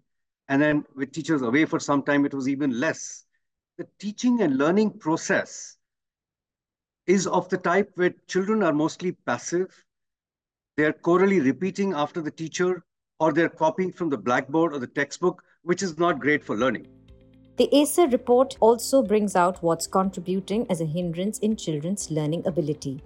And 0.48 0.60
then 0.60 0.84
with 0.94 1.12
teachers 1.12 1.42
away 1.42 1.64
for 1.64 1.80
some 1.80 2.02
time, 2.02 2.24
it 2.24 2.34
was 2.34 2.48
even 2.48 2.78
less. 2.78 3.24
The 3.78 3.86
teaching 3.98 4.42
and 4.42 4.58
learning 4.58 4.98
process 4.98 5.76
is 7.06 7.26
of 7.26 7.48
the 7.48 7.58
type 7.58 7.90
where 7.94 8.14
children 8.26 8.62
are 8.62 8.72
mostly 8.72 9.12
passive. 9.12 9.84
They're 10.76 10.92
chorally 10.92 11.40
repeating 11.40 11.92
after 11.94 12.20
the 12.20 12.30
teacher, 12.30 12.84
or 13.18 13.32
they're 13.32 13.48
copying 13.48 13.92
from 13.92 14.08
the 14.08 14.18
blackboard 14.18 14.72
or 14.74 14.78
the 14.78 14.86
textbook, 14.86 15.42
which 15.62 15.82
is 15.82 15.98
not 15.98 16.20
great 16.20 16.44
for 16.44 16.56
learning. 16.56 16.86
The 17.56 17.68
ASER 17.72 18.10
report 18.10 18.56
also 18.60 19.02
brings 19.02 19.36
out 19.36 19.62
what's 19.62 19.86
contributing 19.86 20.66
as 20.70 20.80
a 20.80 20.86
hindrance 20.86 21.38
in 21.40 21.56
children's 21.56 22.10
learning 22.10 22.46
ability. 22.46 23.02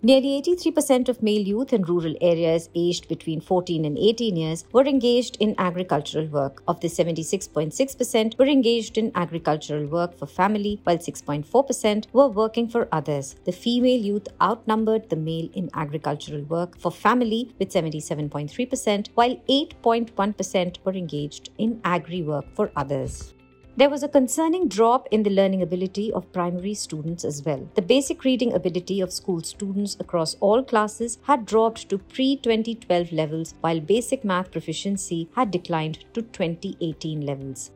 Nearly 0.00 0.40
83% 0.40 1.08
of 1.08 1.24
male 1.24 1.42
youth 1.42 1.72
in 1.72 1.82
rural 1.82 2.14
areas 2.20 2.68
aged 2.72 3.08
between 3.08 3.40
14 3.40 3.84
and 3.84 3.98
18 3.98 4.36
years 4.36 4.64
were 4.70 4.86
engaged 4.86 5.36
in 5.40 5.56
agricultural 5.58 6.26
work. 6.26 6.62
Of 6.68 6.78
the 6.80 6.86
76.6% 6.86 8.38
were 8.38 8.46
engaged 8.46 8.96
in 8.96 9.10
agricultural 9.16 9.86
work 9.86 10.16
for 10.16 10.26
family, 10.26 10.80
while 10.84 10.98
6.4% 10.98 12.06
were 12.12 12.28
working 12.28 12.68
for 12.68 12.86
others. 12.92 13.34
The 13.44 13.50
female 13.50 14.00
youth 14.00 14.28
outnumbered 14.40 15.10
the 15.10 15.16
male 15.16 15.48
in 15.54 15.68
agricultural 15.74 16.42
work 16.42 16.78
for 16.78 16.92
family 16.92 17.50
with 17.58 17.72
77.3%, 17.72 19.08
while 19.14 19.34
8.1% 19.48 20.76
were 20.84 20.92
engaged 20.92 21.50
in 21.58 21.80
agri 21.82 22.22
work 22.22 22.44
for 22.54 22.70
others. 22.76 23.34
There 23.78 23.90
was 23.90 24.02
a 24.02 24.08
concerning 24.08 24.66
drop 24.66 25.06
in 25.12 25.22
the 25.22 25.30
learning 25.30 25.62
ability 25.62 26.12
of 26.12 26.32
primary 26.32 26.74
students 26.74 27.24
as 27.24 27.44
well. 27.44 27.70
The 27.76 27.82
basic 27.82 28.24
reading 28.24 28.52
ability 28.54 29.00
of 29.00 29.12
school 29.12 29.40
students 29.40 29.96
across 30.00 30.34
all 30.40 30.64
classes 30.64 31.18
had 31.22 31.46
dropped 31.46 31.88
to 31.90 31.98
pre 31.98 32.34
2012 32.34 33.12
levels, 33.12 33.54
while 33.60 33.78
basic 33.78 34.24
math 34.24 34.50
proficiency 34.50 35.28
had 35.36 35.52
declined 35.52 36.00
to 36.14 36.22
2018 36.22 37.20
levels. 37.20 37.70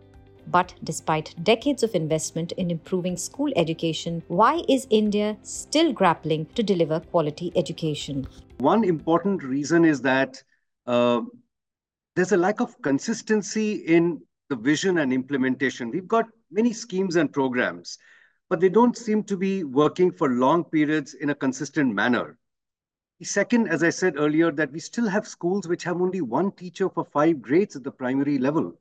But 0.49 0.75
despite 0.83 1.37
decades 1.45 1.85
of 1.85 1.95
investment 1.95 2.51
in 2.51 2.73
improving 2.73 3.17
school 3.17 3.53
education, 3.55 4.25
why 4.27 4.65
is 4.69 4.89
India 4.91 5.37
still 5.43 5.93
grappling 5.93 6.47
to 6.57 6.65
deliver 6.65 6.99
quality 6.99 7.53
education? 7.55 8.27
One 8.59 8.83
important 8.83 9.45
reason 9.45 9.85
is 9.85 10.03
that 10.03 10.43
uh, 10.85 11.21
there's 12.17 12.33
a 12.33 12.37
lack 12.37 12.59
of 12.61 12.75
consistency 12.83 13.75
in 13.75 14.21
the 14.53 14.57
vision 14.57 14.99
and 14.99 15.15
implementation. 15.15 15.91
We've 15.91 16.07
got 16.07 16.27
many 16.51 16.75
schemes 16.75 17.17
and 17.17 17.33
programs, 17.33 17.97
but 18.51 18.61
they 18.61 18.69
don't 18.69 18.97
seem 18.97 19.25
to 19.25 19.37
be 19.39 19.65
working 19.65 20.13
for 20.13 20.29
long 20.29 20.65
periods 20.65 21.15
in 21.15 21.31
a 21.31 21.35
consistent 21.35 21.95
manner. 21.95 22.37
The 23.19 23.25
second, 23.25 23.69
as 23.69 23.83
I 23.83 23.89
said 23.89 24.19
earlier, 24.19 24.53
that 24.53 24.71
we 24.71 24.79
still 24.79 25.09
have 25.09 25.27
schools 25.27 25.67
which 25.67 25.85
have 25.85 26.03
only 26.03 26.21
one 26.21 26.53
teacher 26.53 26.91
for 26.91 27.07
five 27.07 27.41
grades 27.41 27.77
at 27.77 27.83
the 27.83 27.91
primary 27.91 28.37
level. 28.37 28.79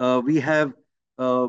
Uh, 0.00 0.20
we 0.24 0.40
have 0.40 0.72
uh, 1.18 1.46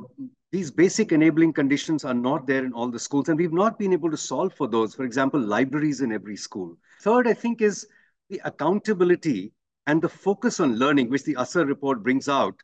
these 0.52 0.70
basic 0.70 1.12
enabling 1.12 1.54
conditions 1.54 2.06
are 2.06 2.14
not 2.14 2.46
there 2.46 2.66
in 2.66 2.72
all 2.72 2.92
the 2.92 3.00
schools, 3.00 3.30
and 3.30 3.40
we've 3.40 3.52
not 3.52 3.80
been 3.80 3.94
able 3.94 4.12
to 4.12 4.18
solve 4.18 4.54
for 4.54 4.68
those. 4.68 4.94
For 4.94 5.06
example, 5.06 5.40
libraries 5.40 6.02
in 6.02 6.12
every 6.12 6.38
school. 6.38 6.78
Third, 7.02 7.28
I 7.28 7.34
think, 7.34 7.64
is 7.64 7.88
the 8.30 8.40
accountability 8.46 9.54
and 9.88 10.04
the 10.04 10.10
focus 10.10 10.60
on 10.60 10.76
learning, 10.76 11.10
which 11.10 11.24
the 11.24 11.36
ASER 11.40 11.66
report 11.66 12.04
brings 12.04 12.30
out, 12.30 12.62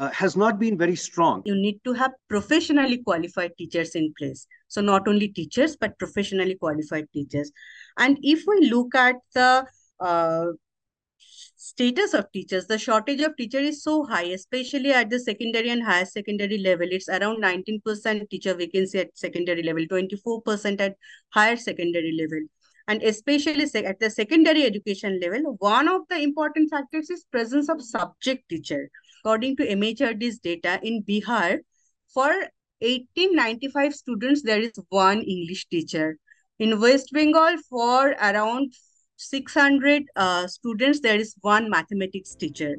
uh, 0.00 0.10
has 0.10 0.36
not 0.36 0.58
been 0.58 0.78
very 0.78 0.96
strong. 0.96 1.42
You 1.44 1.54
need 1.54 1.78
to 1.84 1.92
have 1.92 2.12
professionally 2.28 2.98
qualified 2.98 3.52
teachers 3.58 3.94
in 3.94 4.12
place. 4.18 4.46
So 4.68 4.80
not 4.80 5.06
only 5.06 5.28
teachers, 5.28 5.76
but 5.76 5.98
professionally 5.98 6.54
qualified 6.54 7.06
teachers. 7.12 7.52
And 7.98 8.18
if 8.22 8.42
we 8.46 8.70
look 8.70 8.94
at 8.94 9.16
the 9.34 9.66
uh, 10.00 10.46
status 11.56 12.14
of 12.14 12.32
teachers, 12.32 12.66
the 12.66 12.78
shortage 12.78 13.20
of 13.20 13.36
teacher 13.36 13.58
is 13.58 13.82
so 13.82 14.04
high, 14.04 14.24
especially 14.38 14.90
at 14.90 15.10
the 15.10 15.20
secondary 15.20 15.68
and 15.68 15.82
higher 15.82 16.06
secondary 16.06 16.56
level. 16.56 16.86
It's 16.90 17.10
around 17.10 17.42
19% 17.42 18.30
teacher 18.30 18.54
vacancy 18.54 19.00
at 19.00 19.18
secondary 19.18 19.62
level, 19.62 19.84
24% 19.84 20.80
at 20.80 20.96
higher 21.34 21.56
secondary 21.56 22.16
level. 22.18 22.46
And 22.88 23.02
especially 23.02 23.66
at 23.84 24.00
the 24.00 24.08
secondary 24.08 24.64
education 24.64 25.20
level, 25.20 25.56
one 25.58 25.88
of 25.88 26.08
the 26.08 26.16
important 26.22 26.70
factors 26.70 27.10
is 27.10 27.24
presence 27.30 27.68
of 27.68 27.82
subject 27.82 28.48
teacher 28.48 28.90
according 29.20 29.56
to 29.56 29.66
MHRD's 29.66 30.38
data, 30.38 30.80
in 30.82 31.02
Bihar, 31.02 31.58
for 32.08 32.30
1895 32.80 33.94
students, 33.94 34.42
there 34.42 34.60
is 34.60 34.72
one 34.88 35.20
English 35.22 35.66
teacher. 35.66 36.16
In 36.58 36.80
West 36.80 37.10
Bengal, 37.12 37.56
for 37.68 38.10
around 38.12 38.72
600 39.16 40.04
uh, 40.16 40.46
students, 40.46 41.00
there 41.00 41.16
is 41.16 41.34
one 41.42 41.68
mathematics 41.68 42.34
teacher. 42.34 42.76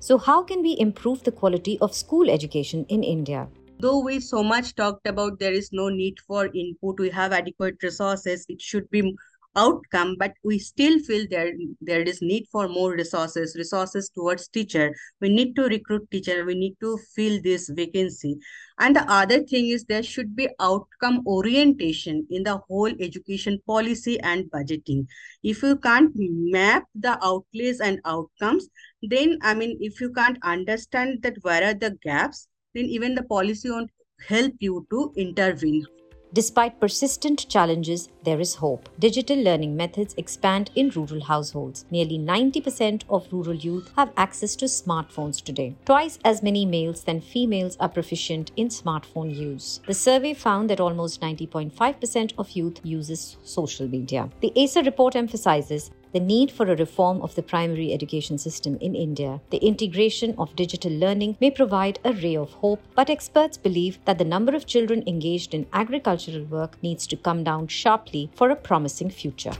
So, 0.00 0.16
how 0.16 0.42
can 0.42 0.62
we 0.62 0.76
improve 0.78 1.24
the 1.24 1.32
quality 1.32 1.78
of 1.80 1.94
school 1.94 2.30
education 2.30 2.86
in 2.88 3.02
India? 3.02 3.48
Though 3.80 3.98
we 3.98 4.20
so 4.20 4.42
much 4.42 4.74
talked 4.74 5.06
about 5.06 5.38
there 5.38 5.52
is 5.52 5.70
no 5.72 5.88
need 5.88 6.18
for 6.26 6.46
input, 6.46 7.00
we 7.00 7.10
have 7.10 7.32
adequate 7.32 7.82
resources, 7.82 8.46
it 8.48 8.60
should 8.60 8.88
be 8.90 9.14
outcome 9.56 10.16
but 10.18 10.32
we 10.44 10.58
still 10.58 10.98
feel 11.00 11.26
there 11.30 11.52
there 11.80 12.02
is 12.02 12.22
need 12.22 12.46
for 12.52 12.68
more 12.68 12.92
resources 12.92 13.56
resources 13.56 14.10
towards 14.14 14.48
teacher. 14.48 14.94
We 15.20 15.28
need 15.28 15.56
to 15.56 15.62
recruit 15.64 16.10
teacher. 16.10 16.44
We 16.44 16.54
need 16.54 16.76
to 16.80 16.98
fill 17.14 17.40
this 17.42 17.68
vacancy. 17.68 18.38
And 18.78 18.96
the 18.96 19.10
other 19.10 19.42
thing 19.42 19.68
is 19.68 19.84
there 19.84 20.02
should 20.02 20.34
be 20.36 20.48
outcome 20.60 21.22
orientation 21.26 22.26
in 22.30 22.44
the 22.44 22.58
whole 22.68 22.92
education 23.00 23.58
policy 23.66 24.18
and 24.20 24.44
budgeting. 24.50 25.06
If 25.42 25.62
you 25.62 25.76
can't 25.76 26.12
map 26.14 26.84
the 26.94 27.18
outlays 27.22 27.80
and 27.80 28.00
outcomes 28.04 28.68
then 29.02 29.38
i 29.42 29.54
mean 29.54 29.76
if 29.80 30.00
you 30.00 30.12
can't 30.12 30.38
understand 30.42 31.22
that 31.22 31.36
where 31.42 31.70
are 31.70 31.74
the 31.74 31.96
gaps 32.02 32.48
then 32.74 32.84
even 32.84 33.14
the 33.14 33.22
policy 33.22 33.70
won't 33.70 33.90
help 34.28 34.52
you 34.60 34.86
to 34.90 35.12
intervene 35.16 35.84
Despite 36.32 36.78
persistent 36.78 37.48
challenges, 37.48 38.08
there 38.22 38.38
is 38.38 38.54
hope. 38.54 38.88
Digital 39.00 39.36
learning 39.36 39.76
methods 39.76 40.14
expand 40.16 40.70
in 40.76 40.90
rural 40.90 41.24
households. 41.24 41.84
Nearly 41.90 42.20
90% 42.20 43.02
of 43.10 43.26
rural 43.32 43.56
youth 43.56 43.90
have 43.96 44.12
access 44.16 44.54
to 44.56 44.66
smartphones 44.66 45.42
today. 45.42 45.74
Twice 45.84 46.20
as 46.24 46.40
many 46.40 46.64
males 46.64 47.02
than 47.02 47.20
females 47.20 47.76
are 47.80 47.88
proficient 47.88 48.52
in 48.56 48.68
smartphone 48.68 49.34
use. 49.34 49.80
The 49.88 49.94
survey 49.94 50.34
found 50.34 50.70
that 50.70 50.78
almost 50.78 51.20
90.5% 51.20 52.34
of 52.38 52.50
youth 52.52 52.78
uses 52.84 53.36
social 53.42 53.88
media. 53.88 54.30
The 54.40 54.52
ASER 54.54 54.82
report 54.84 55.16
emphasizes 55.16 55.90
the 56.12 56.20
need 56.20 56.50
for 56.50 56.66
a 56.66 56.76
reform 56.76 57.20
of 57.22 57.34
the 57.34 57.42
primary 57.42 57.92
education 57.92 58.38
system 58.38 58.76
in 58.80 58.94
India. 58.94 59.40
The 59.50 59.58
integration 59.58 60.34
of 60.38 60.56
digital 60.56 60.92
learning 60.92 61.36
may 61.40 61.50
provide 61.50 61.98
a 62.04 62.12
ray 62.12 62.36
of 62.36 62.52
hope, 62.52 62.82
but 62.94 63.10
experts 63.10 63.56
believe 63.56 63.98
that 64.04 64.18
the 64.18 64.24
number 64.24 64.54
of 64.54 64.66
children 64.66 65.04
engaged 65.06 65.54
in 65.54 65.66
agricultural 65.72 66.44
work 66.44 66.82
needs 66.82 67.06
to 67.08 67.16
come 67.16 67.44
down 67.44 67.68
sharply 67.68 68.30
for 68.34 68.50
a 68.50 68.56
promising 68.56 69.10
future. 69.10 69.52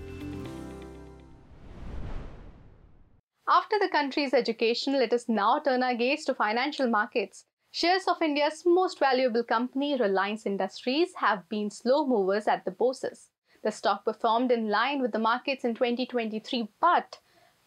After 3.49 3.79
the 3.81 3.89
country's 3.91 4.33
education, 4.33 4.93
let 4.93 5.13
us 5.13 5.29
now 5.29 5.59
turn 5.59 5.83
our 5.83 5.95
gaze 5.95 6.25
to 6.27 6.35
financial 6.35 6.89
markets. 6.89 7.47
Shares 7.73 8.05
of 8.07 8.23
India's 8.23 8.63
most 8.65 8.99
valuable 8.99 9.45
company, 9.45 9.97
Reliance 9.97 10.47
Industries, 10.47 11.11
have 11.17 11.49
been 11.49 11.71
slow 11.71 12.07
movers 12.07 12.47
at 12.47 12.65
the 12.65 12.71
bourses. 12.71 13.29
The 13.63 13.71
stock 13.71 14.05
performed 14.05 14.51
in 14.51 14.69
line 14.69 15.03
with 15.03 15.13
the 15.13 15.19
markets 15.19 15.65
in 15.65 15.75
2023, 15.75 16.69
but 16.81 17.19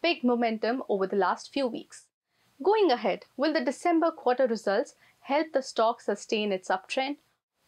big 0.02 0.24
momentum 0.24 0.82
over 0.88 1.06
the 1.06 1.16
last 1.16 1.52
few 1.52 1.66
weeks. 1.68 2.06
Going 2.62 2.90
ahead, 2.90 3.26
will 3.36 3.52
the 3.52 3.64
December 3.64 4.10
quarter 4.10 4.46
results 4.46 4.96
help 5.20 5.52
the 5.52 5.62
stock 5.62 6.00
sustain 6.00 6.52
its 6.52 6.68
uptrend? 6.68 7.18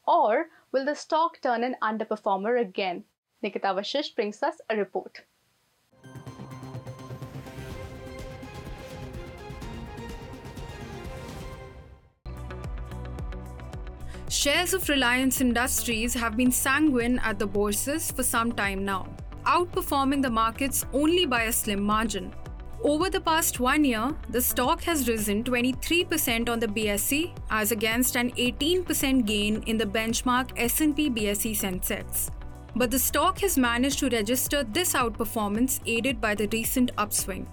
Or 0.06 0.50
will 0.72 0.84
the 0.84 0.94
stock 0.94 1.40
turn 1.40 1.62
an 1.62 1.76
underperformer 1.82 2.60
again? 2.60 3.04
Nikita 3.42 3.68
Vashish 3.68 4.14
brings 4.14 4.42
us 4.42 4.60
a 4.68 4.76
report. 4.76 5.24
Shares 14.28 14.74
of 14.74 14.88
Reliance 14.88 15.40
Industries 15.40 16.12
have 16.14 16.36
been 16.36 16.50
sanguine 16.50 17.20
at 17.20 17.38
the 17.38 17.46
bourses 17.46 18.10
for 18.10 18.24
some 18.24 18.50
time 18.50 18.84
now, 18.84 19.06
outperforming 19.44 20.20
the 20.20 20.30
markets 20.30 20.84
only 20.92 21.26
by 21.26 21.44
a 21.44 21.52
slim 21.52 21.80
margin. 21.80 22.34
Over 22.82 23.08
the 23.08 23.20
past 23.20 23.60
one 23.60 23.84
year, 23.84 24.16
the 24.30 24.42
stock 24.42 24.82
has 24.82 25.08
risen 25.08 25.44
23% 25.44 26.48
on 26.48 26.58
the 26.58 26.66
BSE 26.66 27.36
as 27.50 27.70
against 27.70 28.16
an 28.16 28.32
18% 28.32 29.24
gain 29.26 29.62
in 29.68 29.76
the 29.76 29.86
benchmark 29.86 30.50
S&P 30.56 31.08
BSE 31.08 31.52
Sensex. 31.52 32.28
But 32.74 32.90
the 32.90 32.98
stock 32.98 33.38
has 33.40 33.56
managed 33.56 34.00
to 34.00 34.08
register 34.08 34.64
this 34.64 34.94
outperformance 34.94 35.78
aided 35.86 36.20
by 36.20 36.34
the 36.34 36.48
recent 36.48 36.90
upswing. 36.98 37.46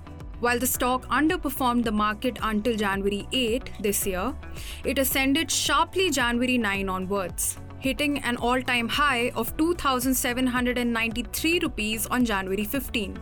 While 0.43 0.59
the 0.59 0.67
stock 0.67 1.07
underperformed 1.07 1.85
the 1.85 1.91
market 1.93 2.37
until 2.41 2.75
January 2.75 3.25
8 3.31 3.69
this 3.79 4.05
year, 4.05 4.35
it 4.83 4.99
ascended 4.99 5.49
sharply 5.49 6.09
January 6.09 6.57
9 6.57 6.89
onwards, 6.89 7.59
hitting 7.79 8.17
an 8.17 8.35
all-time 8.35 8.89
high 8.89 9.31
of 9.35 9.55
2793 9.55 11.59
rupees 11.59 12.07
on 12.07 12.25
January 12.25 12.65
15. 12.65 13.17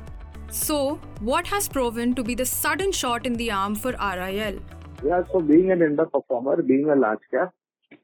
So, 0.49 0.99
what 1.19 1.45
has 1.45 1.67
proven 1.67 2.15
to 2.15 2.23
be 2.23 2.33
the 2.33 2.43
sudden 2.43 2.91
shot 2.91 3.27
in 3.27 3.33
the 3.33 3.51
arm 3.51 3.75
for 3.75 3.91
RIL? 3.91 4.59
Yeah, 5.05 5.21
so 5.31 5.41
being 5.41 5.71
an 5.71 5.81
underperformer, 5.81 6.65
being 6.65 6.89
a 6.89 6.95
large 6.95 7.21
cap, 7.29 7.53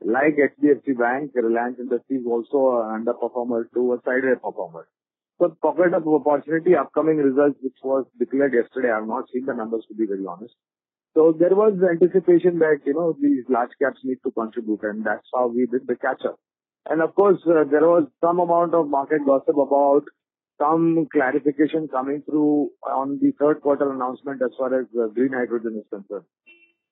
like 0.05 0.37
HDFC 0.37 0.95
Bank, 0.95 1.31
Reliance 1.33 1.79
Industries 1.79 2.23
also 2.27 2.83
an 2.83 3.03
underperformer 3.03 3.65
to 3.73 3.93
a 3.93 3.99
sideways 4.05 4.37
performer. 4.43 4.87
So 5.39 5.55
pocket 5.61 5.93
of 5.93 6.07
opportunity, 6.07 6.75
upcoming 6.75 7.17
results 7.17 7.59
which 7.61 7.77
was 7.83 8.05
declared 8.17 8.53
yesterday, 8.53 8.89
I 8.91 8.97
have 8.97 9.07
not 9.07 9.25
seen 9.31 9.45
the 9.45 9.53
numbers 9.53 9.85
to 9.87 9.93
be 9.93 10.07
very 10.07 10.25
honest. 10.25 10.55
So 11.13 11.33
there 11.37 11.55
was 11.55 11.73
anticipation 11.81 12.59
that, 12.59 12.81
you 12.85 12.93
know, 12.93 13.15
these 13.21 13.43
large 13.49 13.71
caps 13.81 13.99
need 14.03 14.17
to 14.23 14.31
contribute 14.31 14.81
and 14.83 15.05
that's 15.05 15.27
how 15.33 15.47
we 15.47 15.67
did 15.71 15.87
the 15.87 15.95
catch 15.95 16.25
up. 16.25 16.39
And 16.89 17.01
of 17.01 17.13
course, 17.15 17.39
uh, 17.45 17.65
there 17.69 17.85
was 17.87 18.07
some 18.21 18.39
amount 18.39 18.73
of 18.73 18.87
market 18.87 19.25
gossip 19.25 19.57
about 19.57 20.03
some 20.59 21.07
clarification 21.11 21.87
coming 21.87 22.23
through 22.23 22.69
on 22.85 23.19
the 23.21 23.31
third 23.39 23.61
quarter 23.61 23.91
announcement 23.91 24.41
as 24.41 24.51
far 24.57 24.79
as 24.79 24.87
uh, 24.99 25.07
green 25.07 25.33
hydrogen 25.33 25.81
is 25.81 25.87
concerned. 25.89 26.25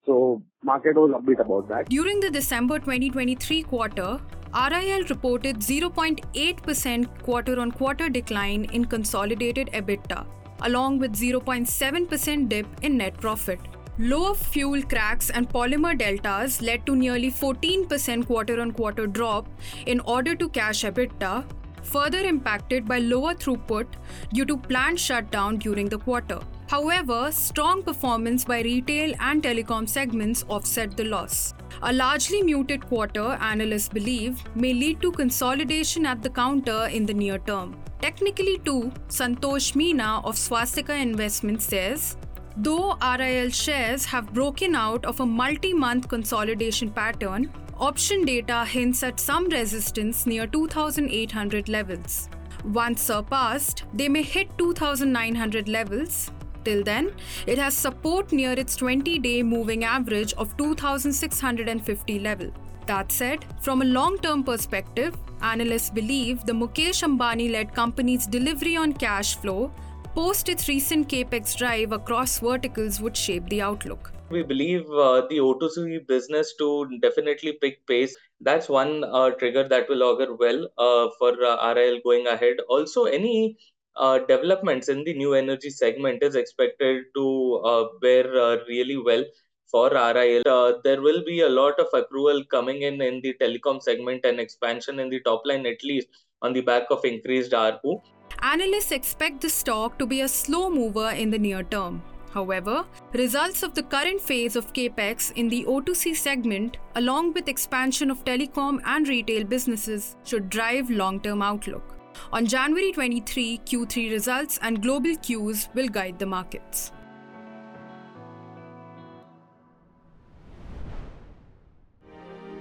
So 0.05 0.41
market 0.63 0.95
was 0.95 1.11
upbeat 1.11 1.39
about 1.39 1.67
that. 1.69 1.89
During 1.89 2.19
the 2.19 2.29
December 2.29 2.79
2023 2.79 3.63
quarter, 3.63 4.19
RIL 4.53 5.03
reported 5.09 5.57
0.8% 5.57 7.23
quarter-on-quarter 7.23 8.09
decline 8.09 8.65
in 8.65 8.85
consolidated 8.85 9.69
EBITDA, 9.73 10.25
along 10.61 10.99
with 10.99 11.13
0.7% 11.13 12.49
dip 12.49 12.67
in 12.81 12.97
net 12.97 13.19
profit. 13.19 13.59
Lower 13.97 14.35
fuel 14.35 14.81
cracks 14.83 15.29
and 15.29 15.49
polymer 15.49 15.97
deltas 15.97 16.61
led 16.61 16.85
to 16.85 16.95
nearly 16.95 17.31
14% 17.31 18.27
quarter-on-quarter 18.27 19.07
drop 19.07 19.47
in 19.85 19.99
O2C 20.01 20.91
EBITDA, 20.91 21.45
further 21.81 22.19
impacted 22.19 22.87
by 22.87 22.99
lower 22.99 23.33
throughput 23.33 23.87
due 24.33 24.45
to 24.45 24.57
plant 24.57 24.99
shutdown 24.99 25.57
during 25.57 25.87
the 25.89 25.97
quarter. 25.97 26.39
However, 26.67 27.31
strong 27.31 27.83
performance 27.83 28.43
by 28.43 28.61
retail 28.61 29.13
and 29.19 29.43
telecom 29.43 29.87
segments 29.87 30.43
offset 30.49 30.97
the 30.97 31.03
loss. 31.03 31.53
A 31.83 31.93
largely 31.93 32.41
muted 32.41 32.85
quarter, 32.87 33.37
analysts 33.39 33.89
believe, 33.89 34.43
may 34.55 34.73
lead 34.73 35.01
to 35.01 35.11
consolidation 35.11 36.05
at 36.05 36.23
the 36.23 36.29
counter 36.29 36.87
in 36.87 37.05
the 37.05 37.13
near 37.13 37.37
term. 37.37 37.75
Technically, 38.01 38.57
too, 38.65 38.91
Santosh 39.09 39.73
Meena 39.73 40.23
of 40.25 40.37
Swastika 40.37 40.93
Investmart 40.93 41.61
says 41.61 42.17
Though 42.57 42.97
RIL 43.01 43.49
shares 43.49 44.05
have 44.05 44.33
broken 44.33 44.75
out 44.75 45.05
of 45.05 45.19
a 45.19 45.25
multi 45.25 45.73
month 45.73 46.07
consolidation 46.07 46.89
pattern, 46.89 47.51
option 47.77 48.23
data 48.25 48.63
hints 48.65 49.03
at 49.03 49.19
some 49.19 49.49
resistance 49.49 50.25
near 50.25 50.47
2800 50.47 51.67
levels. 51.67 52.29
Once 52.63 53.01
surpassed, 53.01 53.83
they 53.93 54.09
may 54.09 54.23
hit 54.23 54.57
2900 54.57 55.67
levels. 55.67 56.31
Till 56.65 56.83
then, 56.83 57.11
it 57.45 57.59
has 57.59 57.77
support 57.77 58.31
near 58.31 58.53
its 58.53 58.75
20 58.75 59.19
day 59.19 59.41
moving 59.43 59.83
average 59.83 60.33
of 60.33 60.57
2650 60.57 62.19
level. 62.19 62.51
That 62.87 63.11
said, 63.11 63.45
from 63.61 63.81
a 63.81 63.85
long 63.85 64.17
term 64.17 64.43
perspective, 64.43 65.15
analysts 65.41 65.89
believe 65.89 66.43
the 66.45 66.53
Mukesh 66.53 67.03
Ambani 67.07 67.51
led 67.51 67.73
company's 67.73 68.25
delivery 68.27 68.75
on 68.75 68.93
cash 68.93 69.35
flow 69.35 69.71
post 70.15 70.49
its 70.49 70.67
recent 70.69 71.07
capex 71.09 71.55
drive 71.57 71.91
across 71.91 72.39
verticals 72.39 73.01
would 73.01 73.17
shape 73.17 73.47
the 73.49 73.61
outlook. 73.61 74.11
We 74.29 74.43
believe 74.43 74.89
uh, 74.89 75.27
the 75.29 75.39
O2C 75.39 76.07
business 76.07 76.55
to 76.57 76.97
definitely 77.01 77.53
pick 77.61 77.85
pace. 77.85 78.15
That's 78.41 78.69
one 78.69 79.03
uh, 79.03 79.31
trigger 79.31 79.67
that 79.67 79.87
will 79.89 80.03
augur 80.03 80.35
well 80.35 80.67
uh, 80.77 81.09
for 81.19 81.33
uh, 81.43 81.73
RIL 81.73 81.99
going 82.03 82.27
ahead. 82.27 82.57
Also, 82.69 83.03
any 83.05 83.57
uh, 83.97 84.19
developments 84.19 84.89
in 84.89 85.03
the 85.03 85.13
new 85.13 85.33
energy 85.33 85.69
segment 85.69 86.23
is 86.23 86.35
expected 86.35 87.03
to 87.15 87.61
uh, 87.65 87.85
bear 88.01 88.25
really 88.67 88.97
well 88.97 89.23
for 89.65 89.89
RIL. 89.89 90.81
there 90.83 91.01
will 91.01 91.23
be 91.25 91.41
a 91.41 91.49
lot 91.49 91.79
of 91.79 91.87
accrual 91.93 92.47
coming 92.49 92.83
in 92.83 93.01
in 93.01 93.21
the 93.21 93.33
telecom 93.41 93.81
segment 93.81 94.23
and 94.25 94.39
expansion 94.39 94.99
in 94.99 95.09
the 95.09 95.19
top 95.21 95.41
line, 95.45 95.65
at 95.65 95.83
least 95.83 96.07
on 96.41 96.53
the 96.53 96.61
back 96.61 96.83
of 96.91 97.03
increased 97.03 97.51
ARPU. 97.51 98.01
Analysts 98.41 98.91
expect 98.91 99.41
the 99.41 99.49
stock 99.49 99.97
to 99.97 100.05
be 100.05 100.21
a 100.21 100.27
slow 100.27 100.69
mover 100.69 101.09
in 101.11 101.29
the 101.31 101.39
near 101.39 101.63
term. 101.63 102.03
However, 102.31 102.85
results 103.13 103.63
of 103.63 103.73
the 103.73 103.83
current 103.83 104.19
phase 104.19 104.57
of 104.57 104.73
capex 104.73 105.31
in 105.33 105.47
the 105.47 105.63
O2C 105.63 106.15
segment, 106.17 106.77
along 106.95 107.31
with 107.33 107.47
expansion 107.47 108.11
of 108.11 108.25
telecom 108.25 108.81
and 108.85 109.07
retail 109.07 109.45
businesses, 109.45 110.17
should 110.25 110.49
drive 110.49 110.89
long 110.89 111.21
term 111.21 111.41
outlook. 111.41 111.94
On 112.31 112.45
January 112.45 112.91
23, 112.91 113.59
Q3 113.65 114.11
results 114.11 114.59
and 114.61 114.81
global 114.81 115.15
cues 115.17 115.69
will 115.73 115.87
guide 115.87 116.19
the 116.19 116.25
markets. 116.25 116.91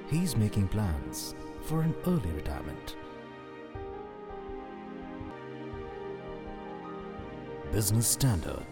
He's 0.08 0.36
making 0.36 0.68
plans 0.68 1.34
for 1.62 1.82
an 1.82 1.94
early 2.06 2.30
retirement. 2.30 2.96
Business 7.72 8.06
Standard. 8.06 8.66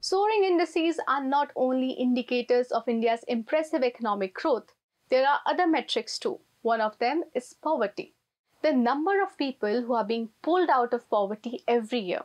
Soaring 0.00 0.44
indices 0.44 1.00
are 1.08 1.24
not 1.24 1.50
only 1.56 1.92
indicators 1.92 2.70
of 2.72 2.86
India's 2.86 3.24
impressive 3.26 3.82
economic 3.82 4.34
growth, 4.34 4.74
there 5.08 5.26
are 5.26 5.40
other 5.46 5.66
metrics 5.66 6.18
too. 6.18 6.38
One 6.64 6.80
of 6.80 6.98
them 6.98 7.24
is 7.34 7.52
poverty. 7.52 8.14
The 8.62 8.72
number 8.72 9.22
of 9.22 9.36
people 9.36 9.82
who 9.82 9.92
are 9.92 10.04
being 10.04 10.30
pulled 10.40 10.70
out 10.70 10.94
of 10.94 11.10
poverty 11.10 11.62
every 11.68 11.98
year. 11.98 12.22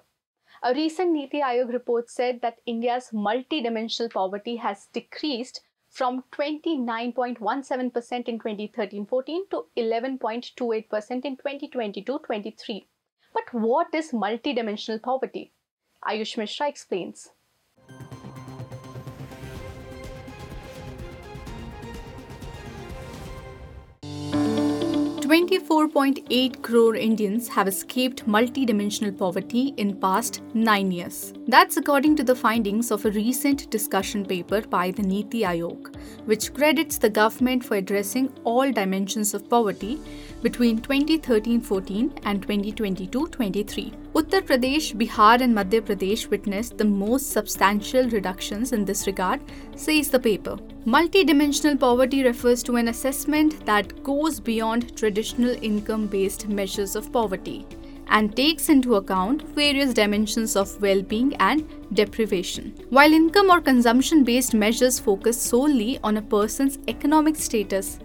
A 0.64 0.74
recent 0.74 1.12
Niti 1.12 1.42
Aayog 1.42 1.74
report 1.74 2.10
said 2.10 2.40
that 2.40 2.62
India's 2.66 3.10
multidimensional 3.14 4.10
poverty 4.10 4.56
has 4.56 4.88
decreased 4.94 5.60
from 5.90 6.24
29.17% 6.32 8.30
in 8.30 8.40
2013-14 8.40 9.50
to 9.50 9.66
11.28% 9.76 11.26
in 11.26 11.36
2022-23. 11.36 12.86
But 13.34 13.54
what 13.54 13.94
is 13.94 14.12
multidimensional 14.12 15.04
poverty? 15.04 15.52
Ayush 16.06 16.38
Mishra 16.38 16.70
explains. 16.70 17.30
24.8 25.30 26.64
crore 26.64 26.96
Indians 26.96 27.48
have 27.48 27.68
escaped 27.68 28.26
multidimensional 28.26 29.16
poverty 29.16 29.76
in 29.78 29.96
past 29.96 30.42
9 30.56 30.92
years. 30.92 31.34
That's 31.46 31.78
according 31.78 32.16
to 32.16 32.24
the 32.24 32.34
findings 32.36 32.90
of 32.90 33.06
a 33.06 33.12
recent 33.12 33.70
discussion 33.70 34.26
paper 34.26 34.62
by 34.62 34.90
the 34.90 35.04
Niti 35.04 35.42
Aayog, 35.42 35.96
which 36.26 36.52
credits 36.52 36.98
the 36.98 37.12
government 37.12 37.64
for 37.64 37.76
addressing 37.76 38.34
all 38.44 38.72
dimensions 38.72 39.36
of 39.36 39.48
poverty 39.48 40.02
between 40.42 40.82
2013-14 40.82 42.22
and 42.24 42.48
2022-23. 42.48 44.09
Uttar 44.20 44.42
Pradesh, 44.42 44.88
Bihar 45.00 45.40
and 45.40 45.56
Madhya 45.56 45.82
Pradesh 45.82 46.30
witnessed 46.30 46.78
the 46.78 46.84
most 46.84 47.32
substantial 47.32 48.10
reductions 48.10 48.74
in 48.74 48.84
this 48.84 49.08
regard, 49.08 49.40
says 49.78 50.10
the 50.10 50.20
paper. 50.20 50.58
Multidimensional 50.86 51.80
poverty 51.80 52.26
refers 52.26 52.62
to 52.64 52.76
an 52.76 52.90
assessment 52.90 53.66
that 53.66 54.04
goes 54.04 54.42
beyond 54.42 54.94
traditional 54.98 55.56
income 55.62 56.06
based 56.08 56.50
measures 56.50 56.98
of 56.98 57.14
poverty 57.14 57.66
and 58.10 58.36
takes 58.36 58.68
into 58.68 58.96
account 58.96 59.48
various 59.56 59.94
dimensions 59.94 60.58
of 60.58 60.82
well 60.82 61.02
being 61.02 61.34
and 61.38 61.66
deprivation. 61.94 62.74
While 62.90 63.14
income 63.14 63.50
or 63.50 63.62
consumption 63.62 64.26
based 64.26 64.54
measures 64.54 65.00
focus 65.00 65.42
solely 65.42 65.98
on 66.04 66.18
a 66.18 66.22
person's 66.22 66.78
economic 66.90 67.38
status, 67.38 68.00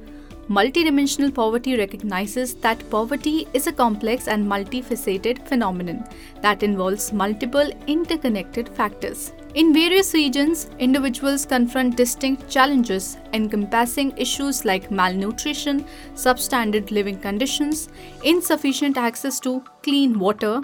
Multidimensional 0.48 1.35
poverty 1.35 1.74
recognizes 1.78 2.54
that 2.57 2.90
poverty 2.90 3.48
is 3.54 3.66
a 3.66 3.72
complex 3.72 4.28
and 4.28 4.46
multifaceted 4.46 5.46
phenomenon 5.48 6.04
that 6.42 6.62
involves 6.62 7.14
multiple 7.14 7.70
interconnected 7.87 8.68
factors. 8.68 9.33
In 9.54 9.72
various 9.72 10.12
regions, 10.12 10.68
individuals 10.78 11.46
confront 11.46 11.96
distinct 11.96 12.50
challenges 12.50 13.16
encompassing 13.33 14.12
issues 14.18 14.66
like 14.66 14.90
malnutrition, 14.90 15.87
substandard 16.14 16.90
living 16.90 17.18
conditions, 17.18 17.88
insufficient 18.22 18.98
access 18.98 19.40
to 19.40 19.64
clean 19.83 20.18
water, 20.18 20.61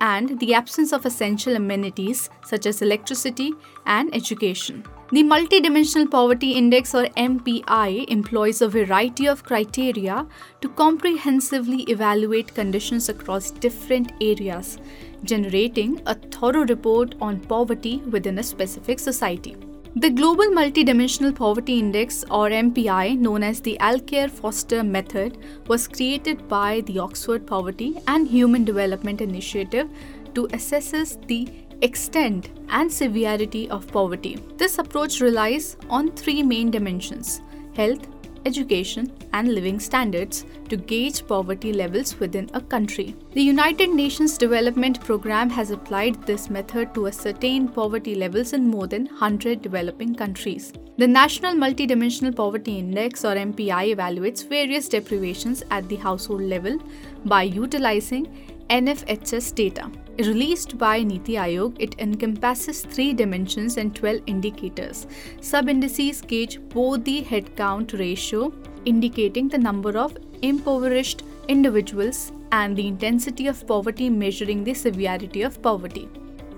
and 0.00 0.38
the 0.38 0.54
absence 0.54 0.92
of 0.92 1.06
essential 1.06 1.56
amenities 1.56 2.30
such 2.44 2.66
as 2.66 2.82
electricity 2.82 3.52
and 3.86 4.14
education. 4.14 4.84
The 5.12 5.22
Multidimensional 5.22 6.10
Poverty 6.10 6.52
Index 6.52 6.94
or 6.94 7.04
MPI 7.04 8.08
employs 8.08 8.62
a 8.62 8.68
variety 8.68 9.26
of 9.26 9.44
criteria 9.44 10.26
to 10.62 10.68
comprehensively 10.70 11.82
evaluate 11.82 12.54
conditions 12.54 13.10
across 13.10 13.50
different 13.50 14.12
areas, 14.22 14.78
generating 15.22 16.00
a 16.06 16.14
thorough 16.14 16.64
report 16.64 17.16
on 17.20 17.38
poverty 17.40 17.98
within 18.10 18.38
a 18.38 18.42
specific 18.42 18.98
society. 18.98 19.56
The 19.96 20.08
Global 20.10 20.46
Multidimensional 20.46 21.36
Poverty 21.36 21.78
Index 21.78 22.24
or 22.30 22.48
MPI, 22.48 23.18
known 23.18 23.42
as 23.42 23.60
the 23.60 23.76
Alkire 23.80 24.30
Foster 24.30 24.82
Method, 24.82 25.36
was 25.68 25.86
created 25.86 26.48
by 26.48 26.80
the 26.86 26.98
Oxford 26.98 27.46
Poverty 27.46 27.98
and 28.08 28.26
Human 28.26 28.64
Development 28.64 29.20
Initiative 29.20 29.88
to 30.34 30.48
assess 30.52 31.18
the 31.28 31.46
extent 31.84 32.48
and 32.70 32.90
severity 32.90 33.68
of 33.68 33.86
poverty. 33.86 34.38
This 34.56 34.78
approach 34.78 35.20
relies 35.20 35.76
on 35.90 36.10
three 36.12 36.42
main 36.42 36.70
dimensions 36.70 37.40
health, 37.76 38.06
education, 38.46 39.12
and 39.32 39.52
living 39.54 39.80
standards 39.80 40.44
to 40.68 40.76
gauge 40.76 41.26
poverty 41.26 41.72
levels 41.72 42.18
within 42.20 42.48
a 42.54 42.60
country. 42.60 43.16
The 43.32 43.42
United 43.42 43.90
Nations 43.90 44.38
Development 44.38 45.00
Programme 45.00 45.50
has 45.50 45.70
applied 45.70 46.22
this 46.22 46.48
method 46.50 46.94
to 46.94 47.08
ascertain 47.08 47.68
poverty 47.68 48.14
levels 48.14 48.52
in 48.52 48.68
more 48.68 48.86
than 48.86 49.06
100 49.06 49.60
developing 49.60 50.14
countries. 50.14 50.72
The 50.96 51.08
National 51.08 51.54
Multidimensional 51.54 52.36
Poverty 52.36 52.78
Index 52.78 53.24
or 53.24 53.34
MPI 53.34 53.96
evaluates 53.96 54.48
various 54.48 54.88
deprivations 54.88 55.64
at 55.70 55.88
the 55.88 55.96
household 55.96 56.42
level 56.42 56.78
by 57.24 57.42
utilizing 57.42 58.28
NFHS 58.70 59.54
data. 59.54 59.90
Released 60.18 60.78
by 60.78 61.02
Niti 61.02 61.34
Aayog, 61.34 61.76
it 61.78 61.96
encompasses 61.98 62.82
three 62.82 63.12
dimensions 63.12 63.76
and 63.76 63.94
12 63.94 64.22
indicators. 64.26 65.06
Sub 65.40 65.68
indices 65.68 66.20
gauge 66.20 66.60
both 66.68 67.04
the 67.04 67.22
headcount 67.22 67.98
ratio, 67.98 68.52
indicating 68.84 69.48
the 69.48 69.58
number 69.58 69.98
of 69.98 70.16
impoverished 70.42 71.22
individuals, 71.48 72.32
and 72.52 72.76
the 72.76 72.86
intensity 72.86 73.48
of 73.48 73.66
poverty, 73.66 74.08
measuring 74.08 74.62
the 74.62 74.74
severity 74.74 75.42
of 75.42 75.60
poverty. 75.60 76.08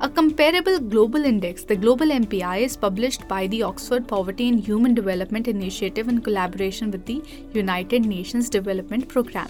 A 0.03 0.11
comparable 0.11 0.79
global 0.79 1.25
index, 1.25 1.65
the 1.65 1.75
Global 1.75 2.09
MPI, 2.09 2.61
is 2.61 2.77
published 2.77 3.27
by 3.27 3.47
the 3.47 3.63
Oxford 3.63 4.07
Poverty 4.07 4.51
and 4.51 4.61
Human 4.61 4.93
Development 4.93 5.49
Initiative 5.49 6.09
in 6.09 6.21
collaboration 6.21 6.91
with 6.91 7.07
the 7.07 7.23
United 7.55 8.05
Nations 8.05 8.51
Development 8.51 9.09
Programme. 9.09 9.49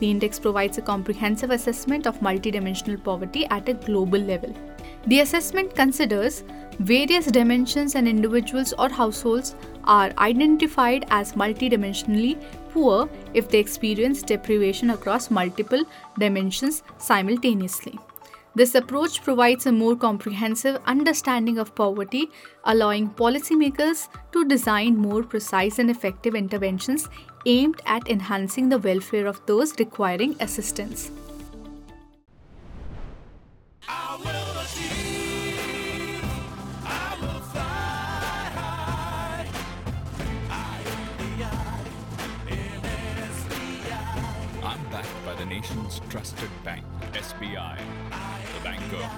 The 0.00 0.10
index 0.10 0.38
provides 0.38 0.78
a 0.78 0.82
comprehensive 0.82 1.50
assessment 1.50 2.06
of 2.06 2.20
multidimensional 2.20 3.02
poverty 3.02 3.46
at 3.46 3.68
a 3.68 3.74
global 3.74 4.18
level. 4.18 4.54
The 5.06 5.20
assessment 5.20 5.74
considers 5.74 6.42
various 6.78 7.26
dimensions 7.26 7.94
and 7.94 8.08
individuals 8.08 8.72
or 8.78 8.88
households 8.88 9.54
are 9.84 10.12
identified 10.18 11.06
as 11.10 11.34
multidimensionally 11.34 12.42
poor 12.70 13.08
if 13.34 13.48
they 13.48 13.58
experience 13.58 14.22
deprivation 14.22 14.90
across 14.90 15.30
multiple 15.30 15.84
dimensions 16.18 16.82
simultaneously. 16.98 17.98
This 18.56 18.76
approach 18.76 19.20
provides 19.22 19.66
a 19.66 19.72
more 19.72 19.96
comprehensive 19.96 20.80
understanding 20.86 21.58
of 21.58 21.74
poverty, 21.74 22.30
allowing 22.64 23.10
policymakers 23.10 24.08
to 24.30 24.44
design 24.44 24.96
more 24.96 25.24
precise 25.24 25.80
and 25.80 25.90
effective 25.90 26.36
interventions 26.36 27.08
aimed 27.46 27.80
at 27.86 28.08
enhancing 28.08 28.68
the 28.68 28.78
welfare 28.78 29.26
of 29.26 29.44
those 29.46 29.78
requiring 29.78 30.36
assistance. 30.40 31.10
Nation's 45.64 46.00
trusted 46.10 46.50
bank, 46.62 46.84
SBI, 47.12 47.78
the 47.78 48.64
banker 48.64 49.08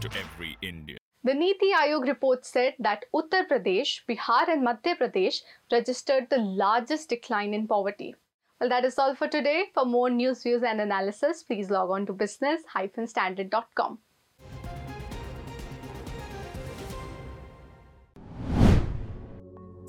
to 0.00 0.08
every 0.16 0.56
Indian. 0.62 0.98
The 1.24 1.34
Niti 1.34 1.72
Aayog 1.72 2.06
report 2.06 2.46
said 2.46 2.74
that 2.78 3.04
Uttar 3.12 3.48
Pradesh, 3.48 4.02
Bihar, 4.08 4.48
and 4.48 4.64
Madhya 4.64 4.96
Pradesh 4.96 5.42
registered 5.70 6.30
the 6.30 6.38
largest 6.38 7.08
decline 7.08 7.52
in 7.52 7.66
poverty. 7.66 8.14
Well, 8.60 8.68
that 8.70 8.84
is 8.84 8.98
all 8.98 9.16
for 9.16 9.26
today. 9.26 9.64
For 9.74 9.84
more 9.84 10.10
news, 10.10 10.44
views, 10.44 10.62
and 10.62 10.80
analysis, 10.80 11.42
please 11.42 11.70
log 11.70 11.90
on 11.90 12.06
to 12.06 12.12
business-standard.com. 12.12 13.98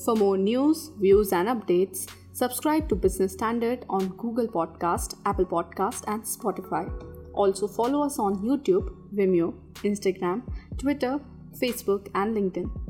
For 0.03 0.15
more 0.15 0.37
news, 0.37 0.91
views, 0.99 1.31
and 1.31 1.47
updates, 1.47 2.09
subscribe 2.33 2.89
to 2.89 2.95
Business 2.95 3.33
Standard 3.33 3.85
on 3.87 4.09
Google 4.17 4.47
Podcast, 4.47 5.15
Apple 5.25 5.45
Podcast, 5.45 6.05
and 6.07 6.23
Spotify. 6.23 6.89
Also 7.33 7.67
follow 7.67 8.03
us 8.03 8.19
on 8.19 8.37
YouTube, 8.37 8.89
Vimeo, 9.13 9.53
Instagram, 9.83 10.41
Twitter, 10.77 11.19
Facebook, 11.57 12.07
and 12.15 12.35
LinkedIn. 12.35 12.88